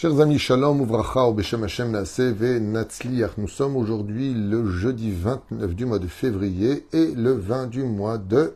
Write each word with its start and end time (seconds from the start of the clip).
Chers 0.00 0.20
amis, 0.20 0.38
Shalom, 0.38 0.80
Uvracha, 0.80 1.26
Obeshem 1.26 1.64
Hashem 1.64 1.90
Ve 1.90 2.60
Natsliach. 2.60 3.32
Nous 3.36 3.48
sommes 3.48 3.76
aujourd'hui 3.76 4.32
le 4.32 4.64
jeudi 4.70 5.10
29 5.10 5.74
du 5.74 5.86
mois 5.86 5.98
de 5.98 6.06
février 6.06 6.86
et 6.92 7.12
le 7.16 7.32
20 7.32 7.66
du 7.66 7.82
mois 7.82 8.16
de 8.16 8.54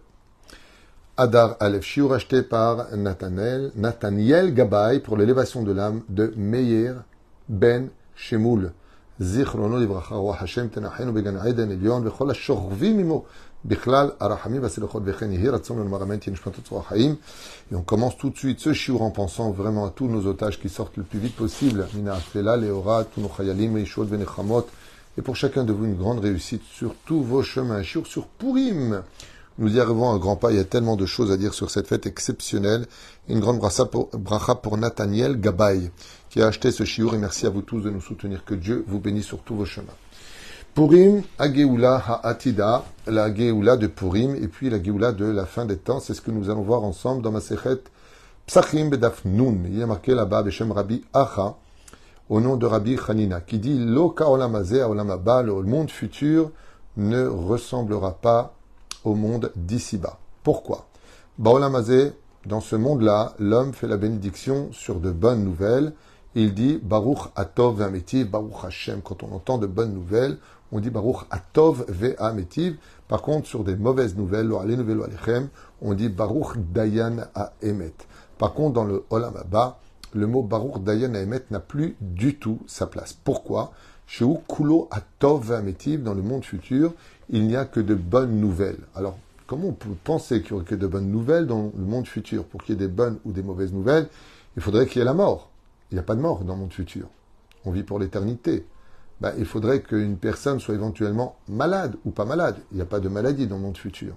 Adar 1.16 1.56
Aleph. 1.58 1.82
Shiur 1.82 2.12
acheté 2.12 2.44
par 2.44 2.96
Nathaniel, 2.96 3.72
Nathaniel 3.74 4.54
Gabay 4.54 5.00
pour 5.00 5.16
l'élévation 5.16 5.64
de 5.64 5.72
l'âme 5.72 6.02
de 6.08 6.32
Meir 6.36 7.02
Ben 7.48 7.88
Shemoul. 8.14 8.70
Et 17.70 17.76
on 17.76 17.82
commence 17.82 18.16
tout 18.16 18.30
de 18.30 18.36
suite 18.36 18.58
ce 18.58 18.72
shiur 18.72 19.02
en 19.02 19.10
pensant 19.10 19.52
vraiment 19.52 19.86
à 19.86 19.90
tous 19.90 20.08
nos 20.08 20.26
otages 20.26 20.58
qui 20.58 20.68
sortent 20.68 20.96
le 20.96 21.04
plus 21.04 21.20
vite 21.20 21.36
possible. 21.36 21.86
Et 25.18 25.22
pour 25.22 25.36
chacun 25.36 25.64
de 25.64 25.72
vous, 25.72 25.84
une 25.84 25.96
grande 25.96 26.20
réussite 26.20 26.62
sur 26.64 26.94
tous 27.06 27.22
vos 27.22 27.42
chemins. 27.42 27.82
Shiur 27.82 28.06
sur 28.06 28.26
Purim. 28.26 29.02
Nous 29.58 29.76
y 29.76 29.80
arrivons 29.80 30.10
à 30.10 30.14
un 30.14 30.18
grand 30.18 30.36
pas. 30.36 30.50
Il 30.50 30.56
y 30.56 30.60
a 30.60 30.64
tellement 30.64 30.96
de 30.96 31.04
choses 31.04 31.30
à 31.30 31.36
dire 31.36 31.52
sur 31.52 31.70
cette 31.70 31.86
fête 31.86 32.06
exceptionnelle. 32.06 32.86
Une 33.28 33.38
grande 33.38 33.58
bracha 33.58 33.84
pour, 33.84 34.08
bracha 34.08 34.54
pour 34.54 34.78
Nathaniel 34.78 35.38
Gabay, 35.38 35.90
qui 36.32 36.40
a 36.40 36.46
acheté 36.46 36.70
ce 36.72 36.84
shiur. 36.84 37.14
Et 37.14 37.18
merci 37.18 37.46
à 37.46 37.50
vous 37.50 37.60
tous 37.60 37.82
de 37.82 37.90
nous 37.90 38.00
soutenir. 38.00 38.44
Que 38.44 38.54
Dieu 38.54 38.84
vous 38.88 38.98
bénisse 38.98 39.26
sur 39.26 39.40
tous 39.40 39.54
vos 39.54 39.66
chemins. 39.66 39.92
Purim, 40.74 41.22
Ageoula 41.38 41.96
Ha'atida, 41.96 42.84
la 43.06 43.32
Geoula 43.32 43.76
de 43.76 43.86
Purim, 43.86 44.34
et 44.34 44.48
puis 44.48 44.70
la 44.70 44.82
Geoula 44.82 45.12
de 45.12 45.26
la 45.26 45.44
fin 45.44 45.66
des 45.66 45.76
temps. 45.76 46.00
C'est 46.00 46.14
ce 46.14 46.22
que 46.22 46.30
nous 46.30 46.48
allons 46.48 46.62
voir 46.62 46.82
ensemble 46.84 47.20
dans 47.20 47.30
ma 47.30 47.40
Sechet 47.40 47.82
Psachim 48.46 48.88
Bedaf 48.88 49.26
Nun. 49.26 49.58
Il 49.66 49.78
y 49.78 49.82
a 49.82 49.86
marqué 49.86 50.14
là-bas, 50.14 50.42
Beshem 50.42 50.72
Rabbi 50.72 51.04
Acha, 51.12 51.54
au 52.30 52.40
nom 52.40 52.56
de 52.56 52.64
Rabbi 52.64 52.96
Hanina, 53.06 53.42
qui 53.42 53.58
dit 53.58 53.78
Lo 53.78 54.08
Kaolamazé, 54.08 54.82
Olamaba, 54.82 55.42
le 55.42 55.52
monde 55.52 55.90
futur 55.90 56.50
ne 56.96 57.26
ressemblera 57.26 58.14
pas 58.14 58.54
au 59.04 59.14
monde 59.14 59.52
d'ici-bas. 59.54 60.18
Pourquoi? 60.42 60.86
Baolamazé, 61.38 62.12
dans 62.46 62.60
ce 62.60 62.76
monde-là, 62.76 63.34
l'homme 63.38 63.74
fait 63.74 63.86
la 63.86 63.98
bénédiction 63.98 64.70
sur 64.72 64.98
de 64.98 65.10
bonnes 65.10 65.44
nouvelles. 65.44 65.92
Il 66.34 66.54
dit 66.54 66.80
Baruch 66.82 67.30
Atov 67.36 67.78
Ve'ametiv, 67.78 68.30
Baruch 68.30 68.64
Hashem. 68.64 69.02
Quand 69.02 69.22
on 69.22 69.34
entend 69.34 69.58
de 69.58 69.66
bonnes 69.66 69.92
nouvelles, 69.92 70.38
on 70.72 70.80
dit 70.80 70.88
Baruch 70.88 71.26
Atov 71.30 71.84
Ve'ametiv. 71.88 72.76
Par 73.06 73.20
contre, 73.20 73.46
sur 73.46 73.64
des 73.64 73.76
mauvaises 73.76 74.16
nouvelles, 74.16 74.50
on 75.82 75.94
dit 75.94 76.08
Baruch 76.08 76.56
Dayan 76.72 77.16
Emet. 77.62 77.92
Par 78.38 78.54
contre, 78.54 78.72
dans 78.72 78.84
le 78.84 79.04
Olam 79.10 79.36
Abba, 79.36 79.78
le 80.14 80.26
mot 80.26 80.42
Baruch 80.42 80.82
Dayan 80.82 81.12
Emet 81.12 81.42
n'a 81.50 81.60
plus 81.60 81.96
du 82.00 82.36
tout 82.36 82.60
sa 82.66 82.86
place. 82.86 83.12
Pourquoi? 83.12 83.72
Chez 84.06 84.24
Kulo 84.48 84.88
Atov 84.90 85.50
Ve'ametiv, 85.50 86.02
dans 86.02 86.14
le 86.14 86.22
monde 86.22 86.44
futur, 86.44 86.94
il 87.28 87.46
n'y 87.46 87.56
a 87.56 87.66
que 87.66 87.80
de 87.80 87.94
bonnes 87.94 88.40
nouvelles. 88.40 88.80
Alors, 88.94 89.18
comment 89.46 89.68
on 89.68 89.72
peut 89.72 89.90
penser 90.02 90.40
qu'il 90.40 90.54
n'y 90.54 90.62
aurait 90.62 90.70
que 90.70 90.74
de 90.74 90.86
bonnes 90.86 91.10
nouvelles 91.10 91.46
dans 91.46 91.70
le 91.76 91.84
monde 91.84 92.06
futur? 92.06 92.44
Pour 92.44 92.62
qu'il 92.62 92.74
y 92.74 92.78
ait 92.78 92.88
des 92.88 92.92
bonnes 92.92 93.18
ou 93.26 93.32
des 93.32 93.42
mauvaises 93.42 93.74
nouvelles, 93.74 94.08
il 94.56 94.62
faudrait 94.62 94.86
qu'il 94.86 95.00
y 95.00 95.02
ait 95.02 95.04
la 95.04 95.12
mort. 95.12 95.50
Il 95.92 95.96
n'y 95.96 96.00
a 96.00 96.04
pas 96.04 96.14
de 96.14 96.20
mort 96.20 96.42
dans 96.44 96.54
le 96.54 96.60
monde 96.60 96.72
futur. 96.72 97.06
On 97.66 97.70
vit 97.70 97.82
pour 97.82 97.98
l'éternité. 97.98 98.66
Ben, 99.20 99.34
il 99.38 99.44
faudrait 99.44 99.82
qu'une 99.82 100.16
personne 100.16 100.58
soit 100.58 100.74
éventuellement 100.74 101.36
malade 101.48 101.96
ou 102.06 102.10
pas 102.10 102.24
malade. 102.24 102.56
Il 102.72 102.76
n'y 102.76 102.82
a 102.82 102.86
pas 102.86 102.98
de 102.98 103.10
maladie 103.10 103.46
dans 103.46 103.56
le 103.56 103.62
monde 103.62 103.76
futur. 103.76 104.14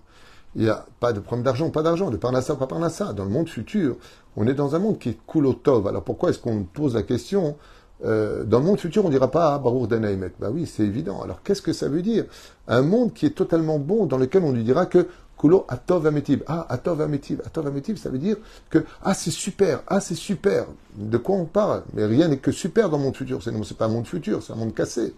Il 0.56 0.64
n'y 0.64 0.70
a 0.70 0.86
pas 1.02 1.12
de 1.12 1.20
problème 1.20 1.44
d'argent, 1.44 1.70
pas 1.70 1.84
d'argent, 1.84 2.10
de 2.10 2.16
parnassa, 2.16 2.56
pas 2.56 2.66
parnassa. 2.66 3.12
Dans 3.12 3.26
le 3.26 3.30
monde 3.30 3.50
futur, 3.50 3.98
on 4.38 4.48
est 4.48 4.54
dans 4.54 4.74
un 4.74 4.80
monde 4.80 5.00
qui 5.00 5.10
est 5.10 5.18
kulotov. 5.28 5.86
Alors 5.88 6.04
pourquoi 6.04 6.30
est-ce 6.30 6.40
qu'on 6.40 6.64
pose 6.64 6.96
la 6.96 7.04
question 7.04 7.58
euh, 8.04 8.44
dans 8.44 8.60
le 8.60 8.66
monde 8.66 8.80
futur, 8.80 9.06
on 9.06 9.08
ne 9.08 9.14
dira 9.14 9.32
pas 9.32 9.56
ah, 9.56 9.60
Baruch 9.60 9.88
Danaimet. 9.88 10.34
Bah 10.40 10.50
oui, 10.52 10.66
c'est 10.66 10.84
évident. 10.84 11.22
Alors 11.22 11.44
qu'est-ce 11.44 11.62
que 11.62 11.72
ça 11.74 11.88
veut 11.88 12.02
dire? 12.02 12.26
Un 12.68 12.82
monde 12.82 13.14
qui 13.14 13.26
est 13.26 13.32
totalement 13.32 13.80
bon, 13.80 14.06
dans 14.06 14.18
lequel 14.18 14.44
on 14.44 14.52
lui 14.52 14.64
dira 14.64 14.86
que 14.86 15.08
Kulo 15.37 15.65
Atov 15.69 16.07
Ametib. 16.07 16.43
Ah, 16.47 16.67
Atov 16.69 17.01
Ametib. 17.01 17.41
Atov 17.45 17.67
Ametib, 17.67 17.97
ça 17.97 18.11
veut 18.11 18.19
dire 18.19 18.37
que 18.69 18.85
Ah, 19.03 19.15
c'est 19.15 19.31
super. 19.31 19.83
Ah, 19.87 20.01
c'est 20.01 20.15
super. 20.15 20.67
De 20.95 21.17
quoi 21.17 21.37
on 21.37 21.47
parle 21.47 21.83
Mais 21.95 22.05
rien 22.05 22.29
n'est 22.29 22.39
que 22.39 22.53
super 22.53 22.91
dans 22.91 22.99
le 22.99 23.05
monde 23.05 23.17
futur. 23.17 23.43
Ce 23.43 23.51
n'est 23.51 23.61
pas 23.79 23.87
un 23.87 23.89
monde 23.89 24.07
futur, 24.07 24.43
c'est 24.43 24.53
un 24.53 24.57
monde 24.57 24.75
cassé. 24.75 25.15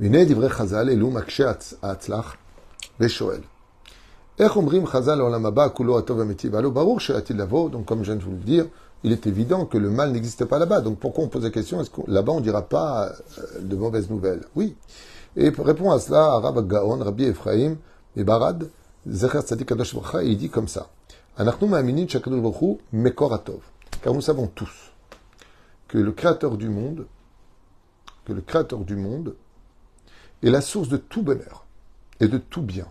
Chazal, 0.00 0.90
Elou 0.90 1.10
Makshe 1.10 1.42
Atzlach, 1.82 2.36
Veshoel. 2.98 3.42
איך 4.38 4.56
אומרים 4.56 4.86
חז"ל 4.86 5.14
לעולם 5.14 5.46
הבא, 5.46 5.68
כולו 5.72 5.98
הטוב 5.98 6.18
והמיטיב? 6.18 6.56
הלא 6.56 6.70
ברור 6.70 7.00
שעתיד 7.00 7.36
לבוא, 7.36 7.70
donc 7.70 7.86
comme 7.86 8.02
je 8.02 8.10
viens 8.10 8.16
de 8.16 8.22
vous 8.24 8.32
le 8.32 8.36
dire, 8.38 8.66
il 9.04 9.12
est 9.12 9.26
évident 9.28 9.64
que 9.64 9.78
le 9.78 9.90
mal 9.90 10.10
n'existe 10.10 10.44
pas 10.44 10.58
là-bas. 10.58 10.80
Donc 10.80 10.98
pourquoi 10.98 11.24
on 11.24 11.28
pose 11.28 11.44
la 11.44 11.50
question 11.50 11.80
Est-ce 11.80 11.90
que 11.90 12.00
là-bas 12.08 12.32
on 12.32 12.40
ne 12.40 12.44
dira 12.44 12.62
pas 12.62 13.12
euh, 13.38 13.60
de 13.60 13.76
mauvaises 13.76 14.10
nouvelles 14.10 14.44
Oui. 14.56 14.74
Et 15.36 15.50
répond 15.50 15.92
à 15.92 16.00
cela 16.00 16.38
Rabbi 16.38 16.66
Gaon, 16.66 16.98
Rabbi 16.98 17.24
Ephraim, 17.26 17.76
et 18.15 18.23
Barad, 18.23 18.69
Zecher 19.07 19.41
Tzadik 19.41 19.67
Kadosh 19.67 19.95
il 20.23 20.37
dit 20.37 20.49
comme 20.49 20.67
ça. 20.67 20.89
Car 24.01 24.13
nous 24.13 24.21
savons 24.21 24.47
tous 24.47 24.91
que 25.87 25.97
le 25.97 26.11
créateur 26.11 26.57
du 26.57 26.69
monde, 26.69 27.07
que 28.25 28.33
le 28.33 28.41
créateur 28.41 28.79
du 28.79 28.95
monde 28.95 29.35
est 30.43 30.49
la 30.49 30.61
source 30.61 30.89
de 30.89 30.97
tout 30.97 31.21
bonheur 31.23 31.65
et 32.19 32.27
de 32.27 32.37
tout 32.37 32.61
bien. 32.61 32.87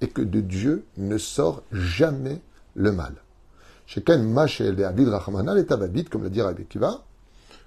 Et 0.00 0.08
que 0.08 0.22
de 0.22 0.40
Dieu 0.40 0.84
ne 0.96 1.18
sort 1.18 1.62
jamais 1.72 2.40
le 2.74 2.92
mal. 2.92 3.14
Comme 4.06 4.34
l'a 4.34 4.46
dit 6.28 6.42
Rabbi 6.42 6.64
Kiva, 6.66 7.04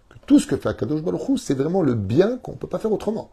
que 0.09 0.17
tout 0.25 0.39
ce 0.39 0.47
que 0.47 0.57
fait 0.57 0.69
Akadosh 0.69 1.01
Baruch 1.01 1.37
c'est 1.37 1.53
vraiment 1.53 1.83
le 1.83 1.93
bien 1.93 2.37
qu'on 2.37 2.53
ne 2.53 2.57
peut 2.57 2.67
pas 2.67 2.79
faire 2.79 2.91
autrement. 2.91 3.29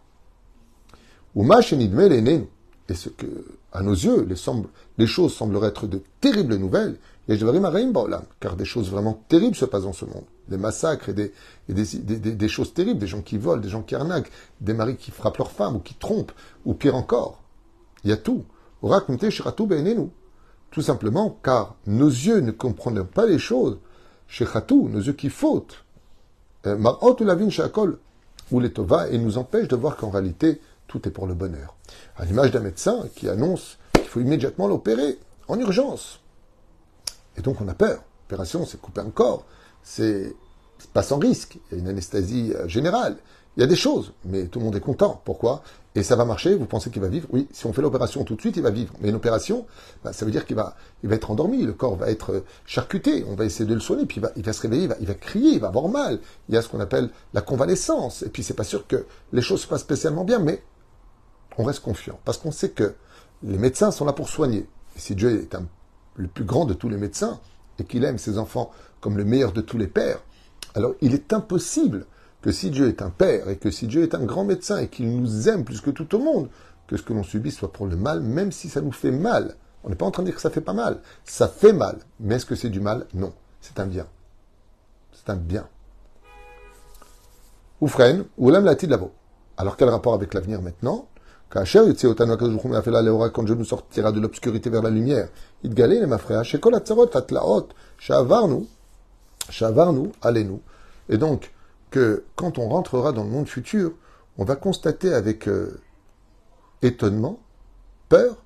Et 1.37 2.95
ce 2.95 3.09
que, 3.09 3.27
à 3.73 3.83
nos 3.83 3.93
yeux, 3.93 4.27
les, 4.29 4.37
les 4.99 5.07
choses 5.07 5.35
sembleraient 5.35 5.69
être 5.69 5.87
de 5.87 6.03
terribles 6.21 6.57
nouvelles, 6.57 6.97
car 8.41 8.57
des 8.57 8.65
choses 8.65 8.91
vraiment 8.91 9.25
terribles 9.29 9.57
se 9.57 9.65
passent 9.65 9.85
dans 9.85 9.95
ce 9.95 10.05
monde. 10.05 10.25
Des 10.49 10.59
massacres 10.59 11.09
et, 11.09 11.15
des, 11.69 12.49
choses 12.49 12.75
terribles, 12.75 13.01
des 13.01 13.07
gens 13.07 13.23
qui 13.23 13.39
volent, 13.39 13.63
des 13.63 13.71
gens 13.71 13.83
qui 13.83 13.95
arnaquent, 13.95 14.31
des 14.61 14.75
maris 14.75 14.97
qui 14.97 15.11
frappent 15.11 15.39
leurs 15.39 15.51
femmes 15.51 15.77
ou 15.77 15.79
qui 15.79 15.95
trompent, 15.95 16.33
ou 16.67 16.75
pire 16.75 16.95
encore. 16.95 17.41
Il 18.05 18.11
y 18.11 18.13
a 18.13 18.19
tout. 18.19 18.45
Tout 20.71 20.83
simplement 20.83 21.39
car 21.43 21.77
nos 21.87 22.09
yeux 22.09 22.41
ne 22.41 22.51
comprennent 22.51 23.05
pas 23.05 23.25
les 23.25 23.39
choses. 23.39 23.79
Nos 24.41 25.01
yeux 25.01 25.13
qui 25.15 25.31
fautent. 25.31 25.85
Euh, 26.67 26.77
ou 28.51 28.61
les 28.61 28.73
tova, 28.73 29.09
et 29.09 29.17
nous 29.17 29.39
empêchent 29.39 29.69
de 29.69 29.77
voir 29.77 29.97
qu'en 29.97 30.11
réalité, 30.11 30.61
tout 30.95 31.09
est 31.09 31.13
pour 31.13 31.27
le 31.27 31.35
bonheur. 31.35 31.75
À 32.17 32.25
l'image 32.25 32.53
d'un 32.53 32.61
médecin 32.61 33.09
qui 33.17 33.29
annonce 33.29 33.79
qu'il 33.95 34.05
faut 34.05 34.21
immédiatement 34.21 34.69
l'opérer, 34.69 35.19
en 35.49 35.59
urgence. 35.59 36.21
Et 37.37 37.43
donc 37.43 37.61
on 37.61 37.67
a 37.67 37.75
peur. 37.75 38.05
L'opération, 38.25 38.65
c'est 38.65 38.81
couper 38.81 39.01
un 39.01 39.11
corps, 39.11 39.45
c'est 39.83 40.35
pas 40.93 41.03
sans 41.03 41.19
risque, 41.19 41.59
il 41.71 41.77
y 41.77 41.81
a 41.81 41.83
une 41.83 41.89
anesthésie 41.89 42.53
euh, 42.55 42.69
générale, 42.69 43.17
il 43.57 43.61
y 43.61 43.65
a 43.65 43.67
des 43.67 43.77
choses, 43.77 44.13
mais 44.25 44.47
tout 44.47 44.61
le 44.61 44.67
monde 44.67 44.77
est 44.77 44.81
content. 44.81 45.21
Pourquoi? 45.25 45.63
Et 45.97 46.05
ça 46.05 46.15
va 46.15 46.25
marcher, 46.25 46.55
vous 46.55 46.67
pensez 46.67 46.91
qu'il 46.91 47.03
va 47.03 47.09
vivre? 47.09 47.27
Oui, 47.33 47.49
si 47.53 47.67
on 47.67 47.73
fait 47.73 47.83
l'opération 47.83 48.23
tout 48.23 48.37
de 48.37 48.41
suite, 48.41 48.57
il 48.57 48.63
va 48.63 48.71
vivre. 48.71 48.95
Mais 49.01 49.09
une 49.09 49.17
opération, 49.17 49.67
bah, 50.05 50.13
ça 50.13 50.25
veut 50.25 50.31
dire 50.31 50.47
qu'il 50.47 50.57
va, 50.57 50.77
il 51.03 51.09
va 51.09 51.17
être 51.17 51.31
endormi, 51.31 51.63
le 51.65 51.73
corps 51.73 51.97
va 51.97 52.09
être 52.09 52.33
euh, 52.33 52.45
charcuté, 52.67 53.25
on 53.29 53.35
va 53.35 53.45
essayer 53.45 53.65
de 53.65 53.75
le 53.75 53.81
soigner, 53.81 54.07
puis 54.07 54.19
il 54.19 54.21
va, 54.21 54.31
il 54.37 54.45
va 54.45 54.53
se 54.53 54.63
réveiller, 54.63 54.85
il 54.85 54.89
va, 54.89 54.97
il 55.01 55.07
va 55.07 55.15
crier, 55.15 55.55
il 55.55 55.61
va 55.61 55.69
avoir 55.69 55.89
mal. 55.89 56.21
Il 56.49 56.55
y 56.55 56.59
a 56.59 56.63
ce 56.63 56.69
qu'on 56.69 56.81
appelle 56.81 57.11
la 57.33 57.43
convalescence. 57.43 58.23
Et 58.23 58.29
puis 58.29 58.45
c'est 58.45 58.55
pas 58.55 58.65
sûr 58.65 58.87
que 58.87 59.07
les 59.33 59.43
choses 59.43 59.63
se 59.63 59.67
passent 59.67 59.83
spécialement 59.83 60.25
bien, 60.25 60.39
mais 60.39 60.63
on 61.59 61.65
reste 61.65 61.81
confiant. 61.81 62.19
Parce 62.25 62.39
qu'on 62.39 62.53
sait 62.53 62.71
que 62.71 62.95
les 63.43 63.59
médecins 63.59 63.91
sont 63.91 64.05
là 64.05 64.13
pour 64.13 64.29
soigner. 64.29 64.69
Et 64.97 65.01
si 65.01 65.15
Dieu 65.15 65.43
est 65.43 65.57
le 66.17 66.29
plus 66.29 66.45
grand 66.45 66.65
de 66.65 66.75
tous 66.75 66.89
les 66.89 66.97
médecins, 66.97 67.41
et 67.79 67.85
qu'il 67.85 68.05
aime 68.05 68.19
ses 68.19 68.39
enfants 68.39 68.71
comme 69.01 69.17
le 69.17 69.25
meilleur 69.25 69.53
de 69.53 69.61
tous 69.61 69.79
les 69.79 69.89
pères, 69.89 70.21
alors 70.75 70.95
il 71.01 71.15
est 71.15 71.33
impossible 71.33 72.07
que 72.41 72.53
si 72.53 72.71
Dieu 72.71 72.89
est 72.89 73.03
un 73.03 73.11
père, 73.11 73.49
et 73.49 73.57
que 73.57 73.71
si 73.71 73.87
Dieu 73.87 74.03
est 74.03 74.15
un 74.15 74.25
grand 74.25 74.45
médecin, 74.45 74.79
et 74.79 74.89
qu'il 74.89 75.11
nous 75.11 75.49
aime 75.49 75.65
plus 75.65 75.81
que 75.81 75.91
tout 75.91 76.15
au 76.15 76.19
monde, 76.19 76.49
que 76.87 76.97
ce 76.97 77.03
que 77.03 77.13
l'on 77.13 77.23
subit 77.23 77.51
soit 77.51 77.73
pour 77.73 77.87
le 77.87 77.97
mal, 77.97 78.21
même 78.21 78.53
si 78.53 78.69
ça 78.69 78.81
nous 78.81 78.93
fait 78.93 79.11
mal. 79.11 79.57
On 79.83 79.89
n'est 79.89 79.97
pas 79.97 80.07
en 80.07 80.11
train 80.11 80.23
de 80.23 80.29
dire 80.29 80.37
que 80.37 80.43
ça 80.43 80.51
fait 80.51 80.61
pas 80.61 80.73
mal. 80.73 81.01
Ça 81.25 81.49
fait 81.49 81.73
mal. 81.73 81.99
Mais 82.21 82.37
est-ce 82.37 82.47
que 82.47 82.55
c'est 82.55 82.71
du 82.71 82.81
mal? 82.81 83.07
Non. 83.15 83.33
C'est 83.61 83.81
un 83.81 83.87
bien. 83.87 84.07
C'est 85.13 85.31
un 85.31 85.37
bien. 85.37 85.67
Oufren, 87.81 88.25
ou 88.39 88.51
l'âme 88.51 88.65
la 88.65 88.75
labo. 88.75 89.13
Alors 89.57 89.77
quel 89.77 89.89
rapport 89.89 90.15
avec 90.15 90.35
l'avenir 90.35 90.61
maintenant? 90.63 91.09
Quand 91.55 93.43
Dieu 93.45 93.55
nous 93.55 93.65
sortira 93.65 94.11
de 94.11 94.21
l'obscurité 94.21 94.71
vers 94.71 94.83
la 94.83 94.91
lumière, 94.91 95.29
allez-nous. 100.23 100.61
Et 101.09 101.17
donc, 101.17 101.53
que 101.91 102.25
quand 102.35 102.59
on 102.59 102.69
rentrera 102.69 103.13
dans 103.13 103.23
le 103.23 103.31
monde 103.31 103.47
futur, 103.47 103.93
on 104.37 104.45
va 104.45 104.57
constater 104.57 105.15
avec 105.15 105.47
euh, 105.47 105.81
étonnement, 106.83 107.39
peur, 108.09 108.37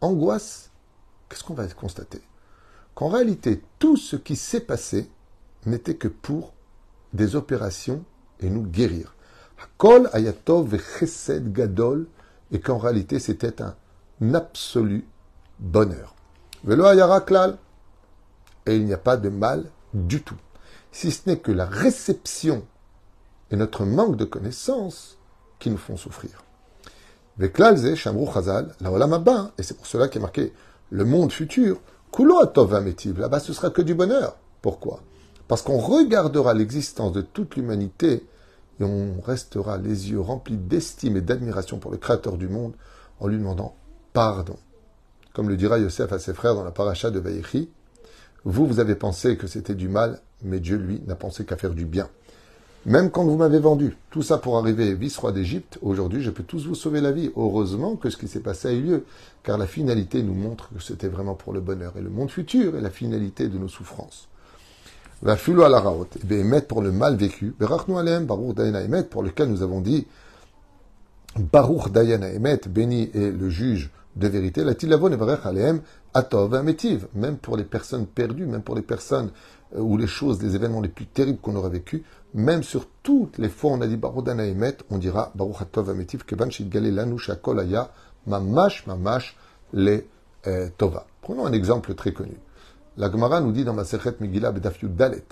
angoisse. 0.00 0.70
Qu'est-ce 1.28 1.44
qu'on 1.44 1.52
va 1.52 1.66
constater? 1.66 2.22
Qu'en 2.94 3.08
réalité, 3.08 3.62
tout 3.78 3.98
ce 3.98 4.16
qui 4.16 4.36
s'est 4.36 4.60
passé 4.60 5.10
n'était 5.66 5.96
que 5.96 6.08
pour 6.08 6.54
des 7.12 7.36
opérations 7.36 8.04
et 8.40 8.48
nous 8.48 8.62
guérir. 8.62 9.14
Kol 9.76 10.08
ayatov 10.12 10.78
gadol, 11.52 12.06
et 12.54 12.60
qu'en 12.60 12.78
réalité 12.78 13.18
c'était 13.18 13.60
un 13.60 13.74
absolu 14.32 15.06
bonheur. 15.58 16.14
Velo 16.62 16.86
klal, 17.26 17.58
et 18.64 18.76
il 18.76 18.86
n'y 18.86 18.94
a 18.94 18.98
pas 18.98 19.18
de 19.18 19.28
mal 19.28 19.66
du 19.92 20.22
tout. 20.22 20.38
Si 20.92 21.10
ce 21.10 21.28
n'est 21.28 21.38
que 21.38 21.52
la 21.52 21.66
réception 21.66 22.64
et 23.50 23.56
notre 23.56 23.84
manque 23.84 24.16
de 24.16 24.24
connaissance 24.24 25.18
qui 25.58 25.68
nous 25.68 25.76
font 25.76 25.96
souffrir. 25.96 26.42
Veklal 27.36 27.96
shamru 27.96 28.26
chazal, 28.32 28.72
la 28.80 28.90
et 29.58 29.62
c'est 29.62 29.76
pour 29.76 29.86
cela 29.86 30.08
qu'il 30.08 30.20
est 30.20 30.22
marqué 30.22 30.52
le 30.90 31.04
monde 31.04 31.32
futur, 31.32 31.80
kulo 32.12 32.40
là-bas 32.40 33.40
ce 33.40 33.52
sera 33.52 33.70
que 33.70 33.82
du 33.82 33.94
bonheur. 33.94 34.36
Pourquoi? 34.62 35.00
Parce 35.48 35.62
qu'on 35.62 35.78
regardera 35.78 36.54
l'existence 36.54 37.12
de 37.12 37.20
toute 37.20 37.56
l'humanité 37.56 38.24
et 38.80 38.84
on 38.84 39.20
restera 39.20 39.78
les 39.78 40.10
yeux 40.10 40.20
remplis 40.20 40.56
d'estime 40.56 41.16
et 41.16 41.20
d'admiration 41.20 41.78
pour 41.78 41.90
le 41.90 41.96
Créateur 41.96 42.36
du 42.36 42.48
monde 42.48 42.74
en 43.20 43.28
lui 43.28 43.38
demandant 43.38 43.74
pardon. 44.12 44.56
Comme 45.32 45.48
le 45.48 45.56
dira 45.56 45.78
Yosef 45.78 46.12
à 46.12 46.18
ses 46.18 46.34
frères 46.34 46.54
dans 46.54 46.64
la 46.64 46.70
paracha 46.70 47.10
de 47.10 47.18
Vaïchi, 47.18 47.70
vous, 48.44 48.66
vous 48.66 48.78
avez 48.78 48.94
pensé 48.94 49.36
que 49.36 49.46
c'était 49.46 49.74
du 49.74 49.88
mal, 49.88 50.20
mais 50.42 50.60
Dieu, 50.60 50.76
lui, 50.76 51.02
n'a 51.06 51.14
pensé 51.14 51.44
qu'à 51.44 51.56
faire 51.56 51.74
du 51.74 51.86
bien. 51.86 52.08
Même 52.86 53.10
quand 53.10 53.24
vous 53.24 53.38
m'avez 53.38 53.58
vendu, 53.58 53.96
tout 54.10 54.20
ça 54.20 54.36
pour 54.36 54.58
arriver 54.58 54.94
vice-roi 54.94 55.32
d'Égypte, 55.32 55.78
aujourd'hui 55.80 56.22
je 56.22 56.30
peux 56.30 56.42
tous 56.42 56.66
vous 56.66 56.74
sauver 56.74 57.00
la 57.00 57.12
vie. 57.12 57.30
Heureusement 57.34 57.96
que 57.96 58.10
ce 58.10 58.18
qui 58.18 58.28
s'est 58.28 58.40
passé 58.40 58.68
a 58.68 58.72
eu 58.72 58.82
lieu, 58.82 59.04
car 59.42 59.56
la 59.56 59.66
finalité 59.66 60.22
nous 60.22 60.34
montre 60.34 60.68
que 60.68 60.82
c'était 60.82 61.08
vraiment 61.08 61.34
pour 61.34 61.54
le 61.54 61.60
bonheur. 61.60 61.94
Et 61.96 62.02
le 62.02 62.10
monde 62.10 62.30
futur 62.30 62.76
est 62.76 62.82
la 62.82 62.90
finalité 62.90 63.48
de 63.48 63.56
nos 63.56 63.68
souffrances. 63.68 64.28
Va 65.24 65.38
à 65.64 65.68
la 65.70 65.80
raot, 65.80 66.06
émettre 66.30 66.66
pour 66.68 66.82
le 66.82 66.92
mal 66.92 67.16
vécu, 67.16 67.54
berachnu 67.58 67.96
alem, 67.96 68.26
baruch 68.26 68.54
dayana 68.54 68.82
emet, 68.82 69.04
pour 69.04 69.22
lequel 69.22 69.48
nous 69.48 69.62
avons 69.62 69.80
dit, 69.80 70.06
baruch 71.38 71.90
dayana 71.90 72.28
emet, 72.28 72.60
béni 72.68 73.10
est 73.14 73.30
le 73.30 73.48
juge 73.48 73.90
de 74.16 74.28
vérité, 74.28 74.64
la 74.64 74.74
tilavon 74.74 75.10
et 75.10 75.46
alem, 75.46 75.80
atov 76.12 76.54
ametiv, 76.54 77.08
même 77.14 77.38
pour 77.38 77.56
les 77.56 77.64
personnes 77.64 78.04
perdues, 78.06 78.44
même 78.44 78.60
pour 78.60 78.74
les 78.76 78.82
personnes 78.82 79.30
euh, 79.74 79.80
ou 79.80 79.96
les 79.96 80.06
choses, 80.06 80.42
les 80.42 80.56
événements 80.56 80.82
les 80.82 80.90
plus 80.90 81.06
terribles 81.06 81.38
qu'on 81.38 81.56
aura 81.56 81.70
vécu, 81.70 82.04
même 82.34 82.62
sur 82.62 82.86
toutes 83.02 83.38
les 83.38 83.48
fois 83.48 83.70
on 83.72 83.80
a 83.80 83.86
dit 83.86 83.96
Baruch 83.96 84.24
Dana 84.24 84.44
Emet, 84.44 84.76
on 84.90 84.98
dira 84.98 85.32
Baruch 85.34 85.62
Hatov 85.62 85.88
Ametiv 85.88 86.26
Kevan 86.26 86.50
Shidgale 86.50 86.90
Lanu 86.90 87.18
Shakol 87.18 87.66
Mamash 88.26 88.86
Mamash 88.86 89.38
Le 89.72 90.04
euh, 90.46 90.68
Tova. 90.76 91.06
Prenons 91.22 91.46
un 91.46 91.52
exemple 91.52 91.94
très 91.94 92.12
connu. 92.12 92.36
La 92.96 93.10
Gemara 93.10 93.40
nous 93.40 93.50
dit 93.50 93.64
dans 93.64 93.74
ma 93.74 93.84
Sechet 93.84 94.14
Megillah 94.20 94.52
Bedaf 94.52 94.84
Dalet 94.84 95.24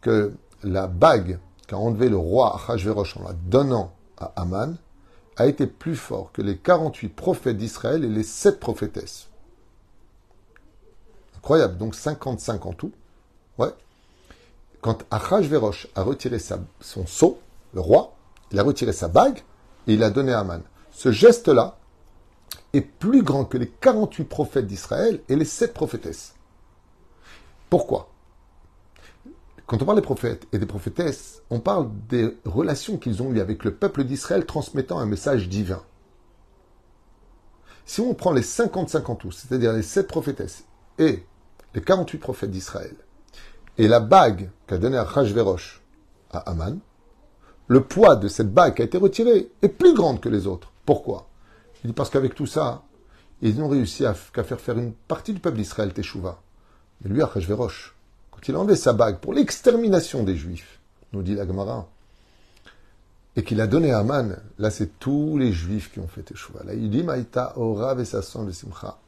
que 0.00 0.32
la 0.62 0.86
bague 0.86 1.40
qu'a 1.66 1.76
enlevé 1.76 2.08
le 2.08 2.16
roi 2.16 2.54
Achashverosh 2.54 3.16
en 3.16 3.24
la 3.24 3.32
donnant 3.32 3.92
à 4.18 4.32
Aman 4.36 4.76
a 5.36 5.46
été 5.46 5.66
plus 5.66 5.96
fort 5.96 6.30
que 6.32 6.42
les 6.42 6.56
48 6.56 7.08
prophètes 7.08 7.56
d'Israël 7.56 8.04
et 8.04 8.08
les 8.08 8.22
7 8.22 8.60
prophétesses. 8.60 9.28
Incroyable, 11.36 11.76
donc 11.76 11.94
55 11.94 12.66
en 12.66 12.72
tout. 12.72 12.92
Ouais. 13.58 13.72
Quand 14.80 15.04
Achashverosh 15.10 15.88
a 15.96 16.02
retiré 16.02 16.38
son 16.38 17.06
sceau, 17.06 17.40
le 17.74 17.80
roi, 17.80 18.14
il 18.52 18.58
a 18.60 18.62
retiré 18.62 18.92
sa 18.92 19.08
bague 19.08 19.38
et 19.86 19.94
il 19.94 20.02
a 20.04 20.10
donné 20.10 20.32
à 20.32 20.40
Aman. 20.40 20.62
Ce 20.92 21.10
geste-là 21.10 21.78
est 22.72 22.80
plus 22.80 23.22
grand 23.22 23.44
que 23.44 23.58
les 23.58 23.68
48 23.68 24.24
prophètes 24.24 24.66
d'Israël 24.66 25.20
et 25.28 25.34
les 25.34 25.44
7 25.44 25.74
prophétesses. 25.74 26.34
Pourquoi? 27.70 28.10
Quand 29.66 29.82
on 29.82 29.84
parle 29.84 29.98
des 29.98 30.02
prophètes 30.02 30.46
et 30.52 30.58
des 30.58 30.66
prophétesses, 30.66 31.42
on 31.50 31.60
parle 31.60 31.90
des 32.08 32.38
relations 32.46 32.96
qu'ils 32.96 33.22
ont 33.22 33.30
eues 33.32 33.40
avec 33.40 33.64
le 33.64 33.74
peuple 33.74 34.04
d'Israël 34.04 34.46
transmettant 34.46 34.98
un 34.98 35.04
message 35.04 35.48
divin. 35.48 35.82
Si 37.84 38.00
on 38.00 38.14
prend 38.14 38.32
les 38.32 38.42
55 38.42 39.08
en 39.08 39.14
tout, 39.14 39.30
c'est-à-dire 39.30 39.74
les 39.74 39.82
7 39.82 40.08
prophétesses 40.08 40.64
et 40.98 41.24
les 41.74 41.82
48 41.82 42.18
prophètes 42.18 42.50
d'Israël, 42.50 42.96
et 43.76 43.88
la 43.88 44.00
bague 44.00 44.50
qu'a 44.66 44.78
donnée 44.78 44.96
Achashverosh 44.96 45.82
à 46.30 46.38
Aman, 46.50 46.78
le 47.66 47.82
poids 47.82 48.16
de 48.16 48.28
cette 48.28 48.52
bague 48.52 48.74
qui 48.74 48.82
a 48.82 48.86
été 48.86 48.96
retirée 48.96 49.50
est 49.60 49.68
plus 49.68 49.92
grande 49.92 50.20
que 50.20 50.30
les 50.30 50.46
autres. 50.46 50.72
Pourquoi? 50.86 51.28
Il 51.84 51.88
dit 51.88 51.92
parce 51.92 52.08
qu'avec 52.08 52.34
tout 52.34 52.46
ça, 52.46 52.84
ils 53.42 53.58
n'ont 53.58 53.68
réussi 53.68 54.04
qu'à 54.32 54.44
faire 54.44 54.60
faire 54.60 54.78
une 54.78 54.94
partie 54.94 55.34
du 55.34 55.40
peuple 55.40 55.58
d'Israël 55.58 55.92
Teshuva. 55.92 56.40
Mais 57.00 57.10
lui, 57.10 57.22
Achashverosh, 57.22 57.94
quand 58.30 58.48
il 58.48 58.54
a 58.54 58.60
enlevé 58.60 58.76
sa 58.76 58.92
bague 58.92 59.18
pour 59.18 59.34
l'extermination 59.34 60.22
des 60.22 60.36
Juifs, 60.36 60.78
nous 61.12 61.22
dit 61.22 61.34
la 61.34 61.46
Gemara, 61.46 61.88
et 63.36 63.44
qu'il 63.44 63.60
a 63.60 63.66
donné 63.66 63.92
à 63.92 64.00
Aman, 64.00 64.36
là 64.58 64.70
c'est 64.70 64.98
tous 64.98 65.38
les 65.38 65.52
Juifs 65.52 65.92
qui 65.92 66.00
ont 66.00 66.08
fait 66.08 66.22
Teshuva. 66.22 66.64
Là 66.64 66.74
il 66.74 66.90
dit 66.90 67.04
Maïta 67.04 67.52
Ora 67.56 67.94
Vesasson 67.94 68.44
le 68.44 68.52
Simcha. 68.52 68.98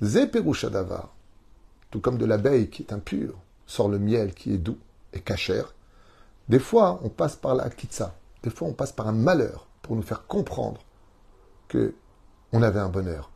Zeperushadavar 0.00 1.16
tout 1.90 2.00
comme 2.00 2.18
de 2.18 2.26
l'abeille 2.26 2.68
qui 2.68 2.82
est 2.82 2.92
impure, 2.92 3.34
sort 3.66 3.88
le 3.88 3.98
miel 3.98 4.34
qui 4.34 4.52
est 4.52 4.58
doux 4.58 4.78
et 5.12 5.20
cachère. 5.20 5.74
Des 6.48 6.58
fois, 6.58 7.00
on 7.02 7.08
passe 7.08 7.36
par 7.36 7.54
la 7.54 7.70
kitsa, 7.70 8.14
des 8.42 8.50
fois, 8.50 8.68
on 8.68 8.72
passe 8.72 8.92
par 8.92 9.08
un 9.08 9.12
malheur 9.12 9.66
pour 9.82 9.96
nous 9.96 10.02
faire 10.02 10.26
comprendre 10.26 10.80
que 11.68 11.94
on 12.52 12.62
avait 12.62 12.80
un 12.80 12.88
bonheur 12.88 13.30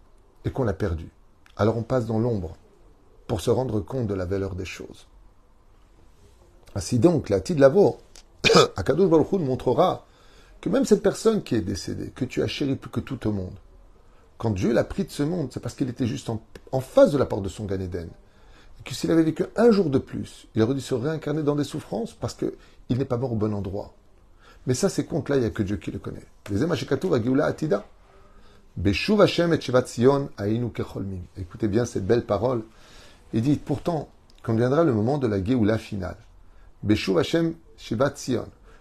et 0.44 0.50
qu'on 0.50 0.64
l'a 0.64 0.72
perdu. 0.72 1.08
Alors 1.56 1.76
on 1.76 1.82
passe 1.82 2.06
dans 2.06 2.18
l'ombre 2.18 2.56
pour 3.30 3.40
se 3.40 3.50
rendre 3.52 3.78
compte 3.78 4.08
de 4.08 4.14
la 4.14 4.24
valeur 4.24 4.56
des 4.56 4.64
choses. 4.64 5.06
Ainsi 6.74 6.98
donc, 6.98 7.28
la 7.28 7.38
Tidlavo, 7.38 7.98
Akadosh 8.76 9.08
Baruch 9.08 9.30
nous 9.34 9.44
montrera 9.44 10.04
que 10.60 10.68
même 10.68 10.84
cette 10.84 11.00
personne 11.00 11.44
qui 11.44 11.54
est 11.54 11.60
décédée, 11.60 12.10
que 12.10 12.24
tu 12.24 12.42
as 12.42 12.48
chéri 12.48 12.74
plus 12.74 12.90
que 12.90 12.98
tout 12.98 13.28
au 13.28 13.30
monde, 13.30 13.54
quand 14.36 14.50
Dieu 14.50 14.72
l'a 14.72 14.82
pris 14.82 15.04
de 15.04 15.12
ce 15.12 15.22
monde, 15.22 15.50
c'est 15.52 15.60
parce 15.60 15.76
qu'il 15.76 15.88
était 15.88 16.08
juste 16.08 16.28
en, 16.28 16.80
face 16.80 17.12
de 17.12 17.18
la 17.18 17.24
porte 17.24 17.44
de 17.44 17.48
son 17.48 17.66
Gan 17.66 17.78
que 18.84 18.94
s'il 18.94 19.12
avait 19.12 19.22
vécu 19.22 19.44
un 19.54 19.70
jour 19.70 19.90
de 19.90 19.98
plus, 19.98 20.48
il 20.56 20.62
aurait 20.62 20.74
dû 20.74 20.80
se 20.80 20.94
réincarner 20.94 21.44
dans 21.44 21.54
des 21.54 21.62
souffrances 21.62 22.14
parce 22.14 22.34
qu'il 22.34 22.98
n'est 22.98 23.04
pas 23.04 23.16
mort 23.16 23.34
au 23.34 23.36
bon 23.36 23.54
endroit. 23.54 23.94
Mais 24.66 24.74
ça, 24.74 24.88
ces 24.88 25.04
comptes-là, 25.04 25.36
il 25.36 25.42
n'y 25.42 25.46
a 25.46 25.50
que 25.50 25.62
Dieu 25.62 25.76
qui 25.76 25.92
le 25.92 26.00
connaît. 26.00 26.26
Écoutez 31.36 31.68
bien 31.68 31.84
cette 31.84 32.06
belle 32.08 32.26
parole. 32.26 32.64
Il 33.32 33.42
dit, 33.42 33.56
pourtant, 33.56 34.08
quand 34.42 34.54
viendra 34.54 34.84
le 34.84 34.92
moment 34.92 35.18
de 35.18 35.26
la 35.26 35.42
Géoula 35.42 35.78
finale, 35.78 36.16
Hashem 36.88 37.54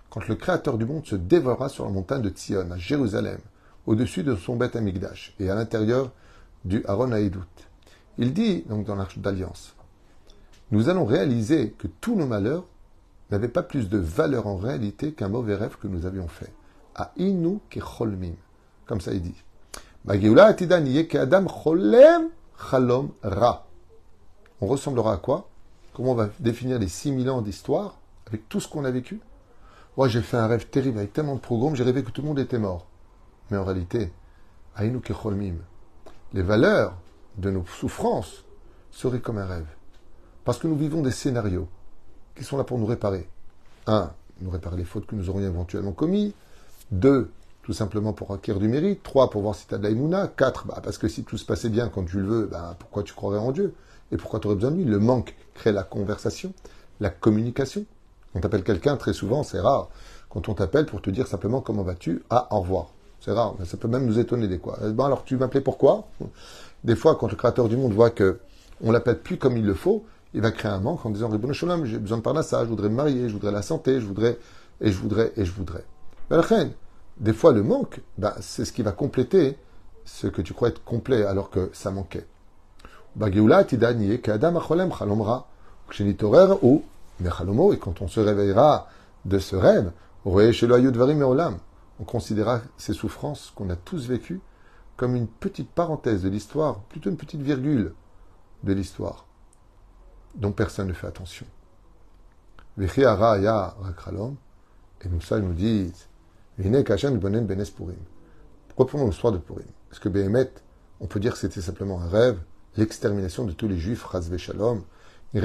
quand 0.09 0.27
le 0.27 0.35
Créateur 0.35 0.77
du 0.77 0.85
monde 0.85 1.05
se 1.05 1.15
dévorera 1.15 1.69
sur 1.69 1.85
la 1.85 1.91
montagne 1.91 2.21
de 2.21 2.29
Tzion, 2.29 2.71
à 2.71 2.77
Jérusalem, 2.77 3.39
au-dessus 3.85 4.23
de 4.23 4.35
son 4.35 4.55
bête 4.55 4.75
Amigdash, 4.75 5.35
et 5.39 5.49
à 5.49 5.55
l'intérieur 5.55 6.11
du 6.65 6.83
Aaron 6.87 7.11
Haïdout. 7.11 7.43
Il 8.17 8.33
dit, 8.33 8.63
donc 8.67 8.85
dans 8.85 8.95
l'Arche 8.95 9.19
d'Alliance, 9.19 9.75
nous 10.71 10.89
allons 10.89 11.05
réaliser 11.05 11.71
que 11.77 11.87
tous 11.87 12.15
nos 12.15 12.27
malheurs 12.27 12.65
n'avaient 13.31 13.47
pas 13.47 13.63
plus 13.63 13.89
de 13.89 13.97
valeur 13.97 14.47
en 14.47 14.57
réalité 14.57 15.13
qu'un 15.13 15.29
mauvais 15.29 15.55
rêve 15.55 15.77
que 15.81 15.87
nous 15.87 16.05
avions 16.05 16.27
fait. 16.27 16.51
A 16.95 17.11
inu 17.17 17.59
cholmim. 17.79 18.33
Comme 18.85 19.01
ça 19.01 19.13
il 19.13 19.21
dit. 19.21 19.35
adam 20.07 21.45
cholem 21.45 22.29
chalom 22.69 23.11
ra. 23.23 23.68
On 24.61 24.67
ressemblera 24.67 25.13
à 25.13 25.17
quoi? 25.17 25.47
Comment 25.93 26.11
on 26.11 26.15
va 26.15 26.29
définir 26.39 26.79
les 26.79 26.87
6000 26.87 27.29
ans 27.29 27.41
d'histoire 27.41 27.97
avec 28.27 28.47
tout 28.49 28.59
ce 28.59 28.67
qu'on 28.67 28.85
a 28.85 28.91
vécu? 28.91 29.19
Moi, 29.97 30.07
j'ai 30.07 30.21
fait 30.21 30.37
un 30.37 30.47
rêve 30.47 30.67
terrible 30.67 30.99
avec 30.99 31.13
tellement 31.13 31.35
de 31.35 31.39
programmes, 31.39 31.75
j'ai 31.75 31.83
rêvé 31.83 32.03
que 32.03 32.11
tout 32.11 32.21
le 32.21 32.27
monde 32.27 32.39
était 32.39 32.59
mort. 32.59 32.85
Mais 33.51 33.57
en 33.57 33.63
réalité, 33.63 34.11
Aïnou 34.75 35.01
les 36.33 36.41
valeurs 36.41 36.93
de 37.37 37.49
nos 37.49 37.65
souffrances 37.65 38.43
seraient 38.91 39.19
comme 39.19 39.37
un 39.37 39.45
rêve. 39.45 39.67
Parce 40.45 40.57
que 40.57 40.67
nous 40.67 40.75
vivons 40.75 41.01
des 41.01 41.11
scénarios 41.11 41.67
qui 42.35 42.43
sont 42.43 42.57
là 42.57 42.63
pour 42.63 42.77
nous 42.77 42.85
réparer. 42.85 43.27
Un, 43.87 44.11
nous 44.41 44.49
réparer 44.49 44.77
les 44.77 44.83
fautes 44.83 45.05
que 45.05 45.15
nous 45.15 45.29
aurions 45.29 45.47
éventuellement 45.47 45.91
commises. 45.91 46.33
Deux, 46.91 47.31
tout 47.63 47.73
simplement 47.73 48.13
pour 48.13 48.31
acquérir 48.31 48.59
du 48.59 48.67
mérite. 48.67 49.03
Trois, 49.03 49.29
pour 49.29 49.41
voir 49.41 49.55
si 49.55 49.67
tu 49.67 49.73
as 49.73 49.77
de 49.77 49.83
l'aïmouna. 49.83 50.27
Quatre, 50.27 50.65
bah, 50.65 50.79
parce 50.83 50.97
que 50.97 51.07
si 51.07 51.23
tout 51.23 51.37
se 51.37 51.45
passait 51.45 51.69
bien 51.69 51.89
quand 51.89 52.05
tu 52.05 52.17
le 52.17 52.25
veux, 52.25 52.45
bah, 52.45 52.75
pourquoi 52.79 53.03
tu 53.03 53.13
croirais 53.13 53.39
en 53.39 53.51
Dieu? 53.51 53.73
Et 54.11 54.17
pourquoi 54.17 54.39
tu 54.39 54.47
aurais 54.47 54.55
besoin 54.55 54.71
de 54.71 54.77
lui? 54.77 54.85
Le 54.85 54.99
manque 54.99 55.35
crée 55.53 55.71
la 55.71 55.83
conversation, 55.83 56.53
la 56.99 57.09
communication. 57.09 57.85
On 58.35 58.39
t'appelle 58.39 58.63
quelqu'un, 58.63 58.97
très 58.97 59.13
souvent, 59.13 59.43
c'est 59.43 59.59
rare. 59.59 59.89
Quand 60.29 60.49
on 60.49 60.53
t'appelle 60.53 60.85
pour 60.85 61.01
te 61.01 61.09
dire 61.09 61.27
simplement 61.27 61.61
comment 61.61 61.83
vas-tu, 61.83 62.23
ah, 62.29 62.47
au 62.51 62.61
revoir. 62.61 62.87
C'est 63.19 63.31
rare, 63.31 63.55
mais 63.59 63.65
ça 63.65 63.77
peut 63.77 63.87
même 63.87 64.05
nous 64.05 64.19
étonner 64.19 64.47
des 64.47 64.59
quoi. 64.59 64.77
Bon, 64.91 65.05
alors 65.05 65.23
tu 65.25 65.35
m'appelais 65.35 65.61
pourquoi? 65.61 66.07
Des 66.83 66.95
fois, 66.95 67.15
quand 67.15 67.27
le 67.27 67.35
Créateur 67.35 67.67
du 67.67 67.75
monde 67.75 67.93
voit 67.93 68.11
que 68.11 68.39
on 68.81 68.91
l'appelle 68.91 69.19
plus 69.19 69.37
comme 69.37 69.57
il 69.57 69.65
le 69.65 69.73
faut, 69.73 70.05
il 70.33 70.41
va 70.41 70.51
créer 70.51 70.71
un 70.71 70.79
manque 70.79 71.05
en 71.05 71.09
disant 71.09 71.29
Shalom, 71.51 71.85
j'ai 71.85 71.97
besoin 71.97 72.19
de 72.19 72.41
ça, 72.41 72.63
je 72.63 72.69
voudrais 72.69 72.89
me 72.89 72.95
marier, 72.95 73.27
je 73.27 73.33
voudrais 73.33 73.51
la 73.51 73.61
santé, 73.61 73.99
je 73.99 74.05
voudrais, 74.05 74.37
et 74.79 74.91
je 74.91 74.97
voudrais, 74.97 75.33
et 75.35 75.43
je 75.43 75.51
voudrais. 75.51 75.83
Mais 76.29 76.37
la 76.37 76.43
des 77.17 77.33
fois 77.33 77.51
le 77.51 77.63
manque, 77.63 77.99
ben, 78.17 78.33
c'est 78.39 78.63
ce 78.63 78.71
qui 78.71 78.81
va 78.81 78.91
compléter 78.91 79.57
ce 80.05 80.27
que 80.27 80.41
tu 80.41 80.53
crois 80.53 80.69
être 80.69 80.83
complet 80.83 81.25
alors 81.25 81.49
que 81.49 81.69
ça 81.73 81.91
manquait. 81.91 82.25
Et 87.21 87.77
quand 87.77 88.01
on 88.01 88.07
se 88.07 88.19
réveillera 88.19 88.87
de 89.25 89.39
ce 89.39 89.55
rêve, 89.55 89.91
on 90.25 92.03
considérera 92.05 92.61
ces 92.77 92.93
souffrances 92.93 93.51
qu'on 93.55 93.69
a 93.69 93.75
tous 93.75 94.07
vécues 94.07 94.41
comme 94.95 95.15
une 95.15 95.27
petite 95.27 95.69
parenthèse 95.69 96.23
de 96.23 96.29
l'histoire, 96.29 96.79
plutôt 96.89 97.09
une 97.09 97.17
petite 97.17 97.41
virgule 97.41 97.93
de 98.63 98.73
l'histoire, 98.73 99.25
dont 100.35 100.51
personne 100.51 100.87
ne 100.87 100.93
fait 100.93 101.07
attention. 101.07 101.45
Et 102.77 102.85
nous, 105.09 105.21
ça, 105.21 105.37
ils 105.37 105.43
nous 105.43 105.53
disent 105.53 106.07
Reprenons 108.77 109.07
l'histoire 109.07 109.33
de 109.33 109.37
Purim? 109.37 109.65
Est-ce 109.91 109.99
que 109.99 110.09
Behemet, 110.09 110.51
on 110.99 111.07
peut 111.07 111.19
dire 111.19 111.33
que 111.33 111.39
c'était 111.39 111.61
simplement 111.61 112.01
un 112.01 112.07
rêve, 112.07 112.39
l'extermination 112.77 113.45
de 113.45 113.51
tous 113.51 113.67
les 113.67 113.77
juifs, 113.77 114.03
Razve 114.03 114.37
Shalom, 114.37 114.83
et 115.33 115.41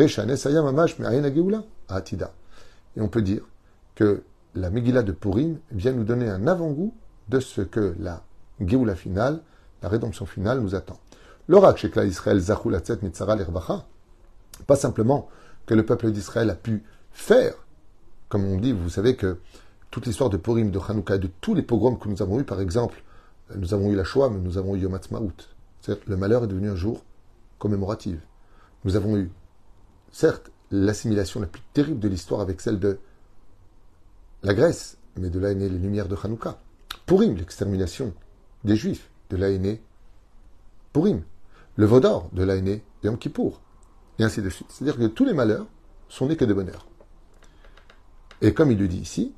on 2.96 3.08
peut 3.08 3.22
dire 3.22 3.42
que 3.94 4.22
la 4.54 4.70
Megillah 4.70 5.02
de 5.02 5.12
Purim 5.12 5.58
vient 5.72 5.92
nous 5.92 6.04
donner 6.04 6.28
un 6.28 6.46
avant-goût 6.46 6.94
de 7.28 7.40
ce 7.40 7.60
que 7.60 7.94
la 7.98 8.22
Géoula 8.60 8.94
finale, 8.94 9.40
la 9.82 9.88
rédemption 9.90 10.24
finale, 10.24 10.60
nous 10.60 10.74
attend. 10.74 10.98
L'oracle 11.48 11.80
chez 11.80 12.06
Israël, 12.06 12.40
pas 14.66 14.76
simplement 14.76 15.28
que 15.66 15.74
le 15.74 15.84
peuple 15.84 16.10
d'Israël 16.12 16.48
a 16.48 16.54
pu 16.54 16.82
faire, 17.10 17.54
comme 18.28 18.44
on 18.44 18.56
dit, 18.56 18.72
vous 18.72 18.88
savez 18.88 19.16
que 19.16 19.38
toute 19.90 20.06
l'histoire 20.06 20.30
de 20.30 20.38
Purim, 20.38 20.70
de 20.70 20.78
Hanouka, 20.78 21.18
de 21.18 21.28
tous 21.40 21.54
les 21.54 21.62
pogroms 21.62 21.96
que 21.96 22.08
nous 22.08 22.22
avons 22.22 22.40
eus, 22.40 22.44
par 22.44 22.60
exemple, 22.60 23.02
nous 23.54 23.74
avons 23.74 23.90
eu 23.90 23.96
la 23.96 24.04
Shoah, 24.04 24.30
mais 24.30 24.38
nous 24.38 24.56
avons 24.56 24.74
eu 24.76 24.80
Yom 24.80 24.94
Ha'atzmaut. 24.94 25.32
Le 26.06 26.16
malheur 26.16 26.44
est 26.44 26.46
devenu 26.46 26.70
un 26.70 26.74
jour 26.74 27.04
commémoratif. 27.58 28.18
Nous 28.84 28.96
avons 28.96 29.16
eu, 29.16 29.30
certes, 30.12 30.50
l'assimilation 30.70 31.40
la 31.40 31.46
plus 31.46 31.62
terrible 31.72 32.00
de 32.00 32.08
l'histoire 32.08 32.40
avec 32.40 32.60
celle 32.60 32.78
de 32.78 32.98
la 34.42 34.54
Grèce, 34.54 34.98
mais 35.16 35.30
de 35.30 35.38
là 35.38 35.52
est 35.52 35.54
né 35.54 35.68
les 35.68 35.78
lumières 35.78 36.08
de 36.08 36.16
Hanouka. 36.22 36.58
Purim, 37.06 37.36
l'extermination 37.36 38.12
des 38.64 38.76
Juifs, 38.76 39.10
de 39.30 39.36
là 39.36 39.50
est 39.50 39.58
né 39.58 39.82
Purim. 40.92 41.22
Le 41.76 41.86
Vaudor, 41.86 42.28
de 42.32 42.44
là 42.44 42.56
est 42.56 42.62
né 42.62 42.84
Yom 43.02 43.18
Kippour. 43.18 43.60
Et 44.18 44.24
ainsi 44.24 44.42
de 44.42 44.50
suite. 44.50 44.68
C'est-à-dire 44.70 44.96
que 44.96 45.06
tous 45.06 45.24
les 45.24 45.32
malheurs 45.32 45.66
sont 46.08 46.26
nés 46.26 46.36
que 46.36 46.44
de 46.44 46.54
bonheur. 46.54 46.86
Et 48.40 48.54
comme 48.54 48.70
il 48.70 48.78
le 48.78 48.88
dit 48.88 48.98
ici, 48.98 49.34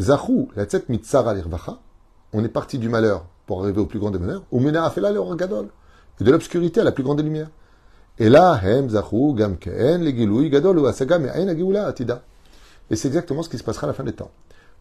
Zahou, 0.00 0.50
la 0.56 0.66
tête 0.66 0.88
mitzara 0.88 1.34
l'irvacha, 1.34 1.80
on 2.32 2.44
est 2.44 2.48
parti 2.48 2.78
du 2.78 2.88
malheur 2.88 3.26
pour 3.46 3.62
arriver 3.62 3.80
au 3.80 3.86
plus 3.86 3.98
grand 3.98 4.10
des 4.10 4.18
bonheurs, 4.18 4.44
ou 4.50 4.60
mena 4.60 4.84
afela 4.84 5.10
le 5.10 5.34
gadol, 5.34 5.70
et 6.20 6.24
de 6.24 6.30
l'obscurité 6.30 6.80
à 6.80 6.84
la 6.84 6.92
plus 6.92 7.04
grande 7.04 7.18
des 7.18 7.22
lumières. 7.22 7.50
Et 8.18 8.28
là, 8.28 8.60
hem 8.64 8.88
zahou 8.88 9.34
gamken 9.34 10.04
le 10.04 10.48
gadol 10.48 10.86
atida. 10.86 12.22
Et 12.90 12.96
c'est 12.96 13.08
exactement 13.08 13.42
ce 13.42 13.48
qui 13.48 13.58
se 13.58 13.64
passera 13.64 13.86
à 13.86 13.88
la 13.88 13.94
fin 13.94 14.04
des 14.04 14.12
temps. 14.12 14.30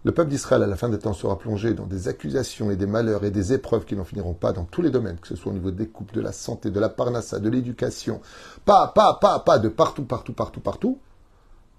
Le 0.03 0.11
peuple 0.11 0.29
d'Israël, 0.29 0.63
à 0.63 0.67
la 0.67 0.75
fin 0.75 0.89
des 0.89 0.99
temps, 0.99 1.13
sera 1.13 1.37
plongé 1.37 1.73
dans 1.73 1.85
des 1.85 2.07
accusations 2.07 2.71
et 2.71 2.75
des 2.75 2.85
malheurs 2.85 3.25
et 3.25 3.31
des 3.31 3.53
épreuves 3.53 3.83
qui 3.85 3.95
n'en 3.95 4.05
finiront 4.05 4.33
pas 4.33 4.53
dans 4.53 4.63
tous 4.63 4.81
les 4.81 4.91
domaines, 4.91 5.17
que 5.19 5.27
ce 5.27 5.35
soit 5.35 5.51
au 5.51 5.55
niveau 5.55 5.71
des 5.71 5.87
couples, 5.87 6.13
de 6.13 6.21
la 6.21 6.31
santé, 6.31 6.71
de 6.71 6.79
la 6.79 6.89
parnassa, 6.89 7.39
de 7.39 7.49
l'éducation, 7.49 8.21
pas, 8.63 8.87
pas, 8.87 9.17
pas, 9.19 9.39
pas, 9.39 9.59
de 9.59 9.69
partout, 9.69 10.05
partout, 10.05 10.33
partout, 10.33 10.61
partout. 10.61 10.99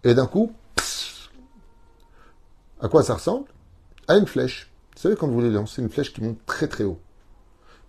Et 0.04 0.14
d'un 0.14 0.26
coup, 0.26 0.52
à 2.80 2.88
quoi 2.88 3.02
ça 3.02 3.14
ressemble? 3.14 3.46
À 4.08 4.16
une 4.16 4.26
flèche. 4.26 4.70
Vous 4.94 5.02
savez, 5.02 5.16
quand 5.16 5.28
vous 5.28 5.34
voulez 5.34 5.50
lancer 5.50 5.80
une 5.80 5.88
flèche 5.88 6.12
qui 6.12 6.22
monte 6.22 6.38
très 6.44 6.66
très 6.66 6.84
haut, 6.84 6.98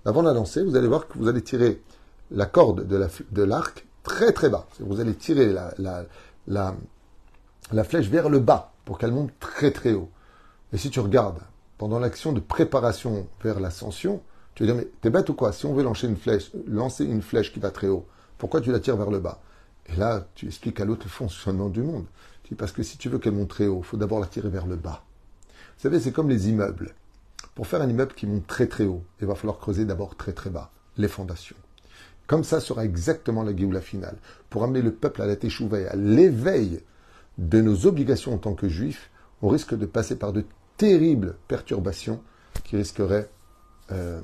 avant 0.06 0.22
de 0.22 0.28
la 0.28 0.34
lancer, 0.34 0.64
vous 0.64 0.76
allez 0.76 0.88
voir 0.88 1.08
que 1.08 1.18
vous 1.18 1.28
allez 1.28 1.42
tirer 1.42 1.82
la 2.32 2.46
corde 2.46 2.88
de 2.88 3.44
l'arc 3.44 3.86
très 4.04 4.32
très 4.32 4.50
bas. 4.50 4.68
Vous 4.80 5.00
allez 5.00 5.16
tirer 5.16 5.54
la, 6.48 6.76
flèche 7.84 8.08
vers 8.08 8.30
le 8.30 8.40
bas 8.40 8.74
pour 8.86 8.98
qu'elle 8.98 9.12
monte 9.12 9.32
très 9.40 9.72
très 9.72 9.94
haut. 9.94 10.10
Et 10.74 10.78
si 10.78 10.90
tu 10.90 11.00
regardes 11.00 11.40
pendant 11.78 12.00
l'action 12.00 12.34
de 12.34 12.40
préparation 12.40 13.28
vers 13.44 13.60
l'ascension, 13.60 14.22
tu 14.56 14.64
vas 14.64 14.74
dire 14.74 14.76
mais 14.76 14.88
t'es 15.02 15.10
bête 15.10 15.30
ou 15.30 15.34
quoi? 15.34 15.52
Si 15.52 15.66
on 15.66 15.74
veut 15.74 15.84
lancer 15.84 16.08
une 16.08 16.18
flèche, 16.18 16.52
lancer 16.68 17.06
une 17.06 17.22
flèche 17.22 17.54
qui 17.54 17.60
va 17.60 17.72
très 17.72 17.88
haut, 17.88 18.06
pourquoi 18.38 18.62
tu 18.62 18.72
la 18.72 18.80
tires 18.80 18.98
vers 18.98 19.12
le 19.12 19.20
bas? 19.20 19.42
Et 19.88 19.96
là, 19.96 20.28
tu 20.36 20.46
expliques 20.48 20.80
à 20.80 20.86
l'autre 20.86 21.04
le 21.06 21.10
fonctionnement 21.10 21.70
du 21.70 21.82
monde. 21.82 22.06
Tu 22.44 22.50
dis 22.50 22.56
parce 22.56 22.72
que 22.72 22.84
si 22.84 22.98
tu 22.98 23.10
veux 23.10 23.20
qu'elle 23.20 23.34
monte 23.34 23.50
très 23.50 23.68
haut, 23.68 23.80
il 23.80 23.86
faut 23.86 23.98
d'abord 23.98 24.20
la 24.20 24.28
tirer 24.28 24.50
vers 24.50 24.68
le 24.68 24.76
bas. 24.76 25.04
Vous 25.78 25.84
savez, 25.84 26.00
c'est 26.00 26.12
comme 26.12 26.30
les 26.30 26.50
immeubles. 26.50 26.94
Pour 27.56 27.68
faire 27.68 27.82
un 27.82 27.90
immeuble 27.90 28.14
qui 28.14 28.28
monte 28.28 28.48
très 28.48 28.68
très 28.68 28.86
haut, 28.86 29.04
il 29.22 29.28
va 29.28 29.36
falloir 29.36 29.58
creuser 29.58 29.86
d'abord 29.86 30.16
très 30.16 30.34
très 30.34 30.50
bas 30.50 30.72
les 30.98 31.08
fondations. 31.08 31.56
Comme 32.28 32.44
ça 32.44 32.60
sera 32.60 32.86
exactement 32.86 33.44
la 33.44 33.56
Géoula 33.56 33.82
finale. 33.82 34.18
Pour 34.50 34.64
amener 34.64 34.82
le 34.82 34.94
peuple 34.94 35.22
à 35.22 35.26
la 35.26 35.36
Teshuvah 35.36 35.90
à 35.90 35.96
l'éveil 35.96 36.82
de 37.40 37.62
nos 37.62 37.88
obligations 37.88 38.34
en 38.34 38.38
tant 38.38 38.54
que 38.54 38.70
juifs, 38.70 39.10
on 39.42 39.48
risque 39.48 39.76
de 39.76 39.86
passer 39.86 40.16
par 40.16 40.34
de 40.34 40.46
terribles 40.78 41.36
perturbations 41.48 42.22
qui 42.64 42.78
risqueraient 42.78 43.30
euh, 43.92 44.22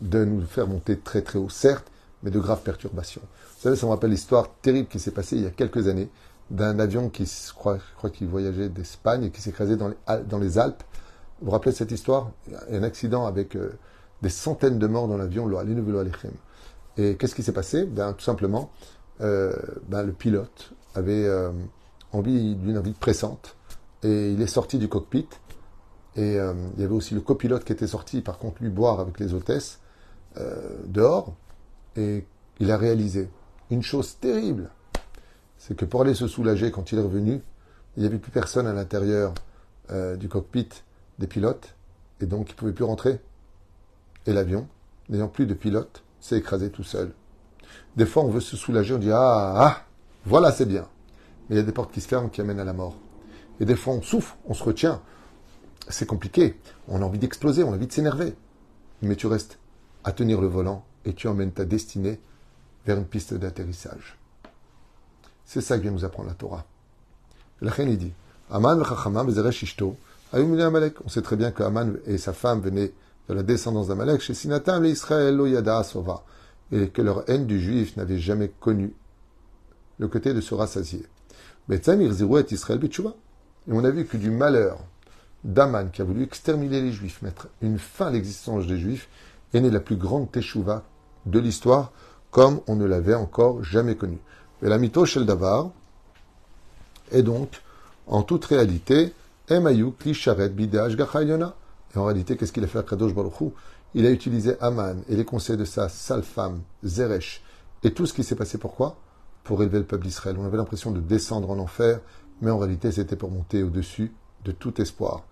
de 0.00 0.24
nous 0.24 0.42
faire 0.42 0.66
monter 0.66 0.98
très 0.98 1.22
très 1.22 1.38
haut, 1.38 1.48
certes, 1.48 1.90
mais 2.22 2.30
de 2.30 2.38
graves 2.38 2.62
perturbations. 2.62 3.22
Vous 3.56 3.62
savez, 3.62 3.76
ça 3.76 3.86
me 3.86 3.92
rappelle 3.92 4.10
l'histoire 4.10 4.50
terrible 4.60 4.88
qui 4.88 5.00
s'est 5.00 5.12
passée 5.12 5.36
il 5.36 5.42
y 5.42 5.46
a 5.46 5.50
quelques 5.50 5.88
années 5.88 6.10
d'un 6.50 6.78
avion 6.78 7.08
qui, 7.08 7.24
qu'il 8.12 8.28
voyageait 8.28 8.68
d'Espagne 8.68 9.24
et 9.24 9.30
qui 9.30 9.40
s'est 9.40 9.50
écrasé 9.50 9.76
dans 9.76 9.92
dans 10.28 10.38
les 10.38 10.58
Alpes. 10.58 10.82
Vous 11.40 11.46
vous 11.46 11.50
rappelez 11.52 11.72
cette 11.72 11.92
histoire? 11.92 12.30
Il 12.46 12.54
y 12.54 12.76
a 12.76 12.80
un 12.80 12.82
accident 12.82 13.26
avec 13.26 13.56
euh, 13.56 13.78
des 14.22 14.30
centaines 14.30 14.78
de 14.78 14.86
morts 14.86 15.06
dans 15.06 15.18
l'avion, 15.18 15.50
Et 16.96 17.16
qu'est-ce 17.16 17.34
qui 17.34 17.42
s'est 17.42 17.52
passé? 17.52 17.84
Ben, 17.84 18.14
Tout 18.14 18.24
simplement, 18.24 18.70
euh, 19.20 19.54
ben, 19.86 20.02
le 20.02 20.12
pilote 20.12 20.72
avait 20.94 21.26
euh, 21.26 21.52
envie 22.12 22.54
d'une 22.54 22.78
envie 22.78 22.92
pressante 22.92 23.56
et 24.02 24.32
il 24.32 24.40
est 24.40 24.46
sorti 24.46 24.78
du 24.78 24.88
cockpit. 24.88 25.28
Et 26.18 26.36
il 26.36 26.80
y 26.80 26.84
avait 26.84 26.94
aussi 26.94 27.12
le 27.12 27.20
copilote 27.20 27.64
qui 27.64 27.72
était 27.72 27.86
sorti, 27.86 28.22
par 28.22 28.38
contre, 28.38 28.62
lui 28.62 28.70
boire 28.70 29.00
avec 29.00 29.20
les 29.20 29.34
hôtesses 29.34 29.80
dehors. 30.86 31.34
Et 31.94 32.24
il 32.58 32.70
a 32.70 32.78
réalisé 32.78 33.28
une 33.70 33.82
chose 33.82 34.16
terrible 34.18 34.70
c'est 35.58 35.76
que 35.76 35.84
pour 35.84 36.00
aller 36.00 36.14
se 36.14 36.26
soulager 36.26 36.70
quand 36.70 36.90
il 36.92 36.98
est 36.98 37.02
revenu, 37.02 37.42
il 37.96 38.00
n'y 38.00 38.06
avait 38.06 38.18
plus 38.18 38.30
personne 38.30 38.66
à 38.66 38.72
l'intérieur 38.72 39.34
du 40.18 40.28
cockpit 40.30 40.68
des 41.18 41.26
pilotes 41.26 41.74
et 42.20 42.26
donc 42.26 42.48
il 42.48 42.52
ne 42.52 42.56
pouvait 42.56 42.72
plus 42.72 42.84
rentrer. 42.84 43.20
Et 44.26 44.32
l'avion, 44.32 44.68
n'ayant 45.08 45.28
plus 45.28 45.46
de 45.46 45.54
pilote, 45.54 46.02
s'est 46.20 46.38
écrasé 46.38 46.70
tout 46.70 46.82
seul. 46.82 47.12
Des 47.96 48.06
fois, 48.06 48.24
on 48.24 48.28
veut 48.28 48.40
se 48.40 48.56
soulager, 48.56 48.94
on 48.94 48.98
dit 48.98 49.10
Ah, 49.10 49.54
ah, 49.56 49.82
voilà, 50.24 50.52
c'est 50.52 50.66
bien. 50.66 50.88
Mais 51.48 51.56
il 51.56 51.58
y 51.58 51.62
a 51.62 51.64
des 51.64 51.72
portes 51.72 51.92
qui 51.92 52.00
se 52.00 52.08
ferment 52.08 52.28
qui 52.28 52.40
amènent 52.40 52.60
à 52.60 52.64
la 52.64 52.72
mort. 52.72 52.96
Et 53.60 53.64
des 53.64 53.76
fois, 53.76 53.94
on 53.94 54.02
souffre, 54.02 54.36
on 54.46 54.54
se 54.54 54.64
retient. 54.64 55.00
C'est 55.88 56.06
compliqué. 56.06 56.58
On 56.88 57.00
a 57.02 57.04
envie 57.04 57.18
d'exploser, 57.18 57.62
on 57.62 57.72
a 57.72 57.76
envie 57.76 57.86
de 57.86 57.92
s'énerver. 57.92 58.34
Mais 59.02 59.16
tu 59.16 59.26
restes 59.26 59.58
à 60.04 60.12
tenir 60.12 60.40
le 60.40 60.48
volant 60.48 60.84
et 61.04 61.14
tu 61.14 61.28
emmènes 61.28 61.52
ta 61.52 61.64
destinée 61.64 62.20
vers 62.84 62.98
une 62.98 63.06
piste 63.06 63.34
d'atterrissage. 63.34 64.18
C'est 65.44 65.60
ça 65.60 65.76
que 65.76 65.82
vient 65.82 65.92
nous 65.92 66.04
apprendre 66.04 66.28
la 66.28 66.34
Torah. 66.34 66.64
La 67.60 67.70
reine 67.70 67.96
dit 67.96 68.12
Aman 68.50 68.82
On 70.32 71.08
sait 71.08 71.22
très 71.22 71.36
bien 71.36 71.50
que 71.50 71.62
Aman 71.62 71.96
et 72.06 72.18
sa 72.18 72.32
femme 72.32 72.60
venaient 72.60 72.92
de 73.28 73.34
la 73.34 73.42
descendance 73.42 73.88
d'Amalek 73.88 74.20
chez 74.20 74.34
Sinatam, 74.34 74.82
l'Israël, 74.82 75.40
Yada 75.46 75.82
Sova 75.82 76.24
et 76.72 76.88
que 76.88 77.02
leur 77.02 77.28
haine 77.30 77.46
du 77.46 77.60
juif 77.60 77.96
n'avait 77.96 78.18
jamais 78.18 78.50
connu 78.60 78.92
le 79.98 80.08
côté 80.08 80.34
de 80.34 80.40
se 80.40 80.54
rassasier. 80.54 81.04
Et 81.70 81.80
on 83.68 83.84
a 83.84 83.90
vu 83.90 84.04
que 84.04 84.16
du 84.16 84.30
malheur 84.30 84.78
d'Aman 85.44 85.90
qui 85.90 86.02
a 86.02 86.04
voulu 86.04 86.22
exterminer 86.22 86.80
les 86.80 86.92
juifs, 86.92 87.22
mettre 87.22 87.48
une 87.62 87.78
fin 87.78 88.06
à 88.08 88.10
l'existence 88.10 88.66
des 88.66 88.78
juifs, 88.78 89.08
est 89.54 89.60
née 89.60 89.70
la 89.70 89.80
plus 89.80 89.96
grande 89.96 90.30
teshuva 90.30 90.84
de 91.24 91.38
l'histoire, 91.38 91.92
comme 92.30 92.60
on 92.66 92.76
ne 92.76 92.84
l'avait 92.84 93.14
encore 93.14 93.62
jamais 93.64 93.96
connu. 93.96 94.18
Et 94.62 94.68
la 94.68 94.78
mytho 94.78 95.06
Davar 95.24 95.70
est 97.10 97.22
donc, 97.22 97.62
en 98.06 98.22
toute 98.22 98.44
réalité, 98.44 99.12
Emayou 99.48 99.92
Klisharet 99.92 100.50
Bidaj. 100.50 100.96
Et 100.96 101.98
en 101.98 102.04
réalité, 102.04 102.36
qu'est-ce 102.36 102.52
qu'il 102.52 102.64
a 102.64 102.66
fait 102.66 102.78
à 102.78 102.82
Kadosh 102.82 103.14
Baruch 103.14 103.52
il 103.96 104.04
a 104.04 104.10
utilisé 104.10 104.56
Aman 104.60 105.02
et 105.08 105.16
les 105.16 105.24
conseils 105.24 105.56
de 105.56 105.64
sa 105.64 105.88
sale 105.88 106.22
femme, 106.22 106.60
Zeresh, 106.84 107.42
et 107.82 107.94
tout 107.94 108.04
ce 108.04 108.12
qui 108.12 108.24
s'est 108.24 108.34
passé 108.34 108.58
pourquoi? 108.58 108.96
Pour 109.42 109.62
élever 109.62 109.78
le 109.78 109.86
peuple 109.86 110.04
d'Israël. 110.04 110.36
On 110.38 110.44
avait 110.44 110.58
l'impression 110.58 110.90
de 110.90 111.00
descendre 111.00 111.48
en 111.50 111.58
enfer, 111.58 112.00
mais 112.42 112.50
en 112.50 112.58
réalité 112.58 112.92
c'était 112.92 113.16
pour 113.16 113.30
monter 113.30 113.62
au-dessus 113.62 114.12
de 114.44 114.52
tout 114.52 114.82
espoir. 114.82 115.22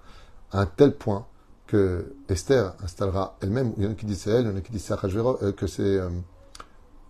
À 0.50 0.60
un 0.60 0.66
tel 0.66 0.94
point 0.94 1.26
que 1.66 2.14
Esther 2.30 2.74
installera 2.82 3.36
elle-même, 3.42 3.74
il 3.76 3.84
y 3.84 3.86
en 3.86 3.90
a 3.90 3.94
qui 3.94 4.06
disent 4.06 4.20
c'est 4.20 4.30
elle, 4.30 4.46
il 4.46 4.50
y 4.50 4.54
en 4.54 4.56
a 4.56 4.60
qui 4.62 4.72
disent 4.72 4.90
euh, 4.90 5.52
que 5.52 5.66
c'est 5.66 5.82
euh, 5.82 6.08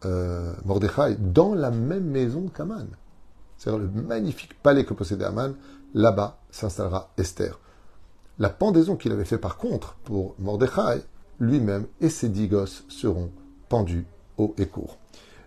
euh, 0.05 0.53
Mordechai, 0.65 1.17
dans 1.21 1.55
la 1.55 1.71
même 1.71 2.07
maison 2.07 2.49
qu'Aman. 2.49 2.89
C'est-à-dire 3.59 3.81
le 3.81 4.03
magnifique 4.03 4.61
palais 4.61 4.85
que 4.85 4.95
possédait 4.95 5.25
Aman, 5.25 5.55
là-bas 5.95 6.39
s'installera 6.51 7.13
Esther. 7.17 7.59
La 8.39 8.51
pendaison 8.51 8.97
qu'il 8.97 9.13
avait 9.13 9.25
fait 9.25 9.39
par 9.39 9.57
contre 9.57 9.97
pour 10.05 10.35
Mordechai, 10.39 11.03
lui-même 11.41 11.87
et 12.01 12.11
ses 12.11 12.29
dix 12.29 12.49
gosses 12.49 12.85
seront 12.89 13.31
pendus 13.69 14.07
haut 14.37 14.55
et 14.59 14.67
court. 14.67 14.99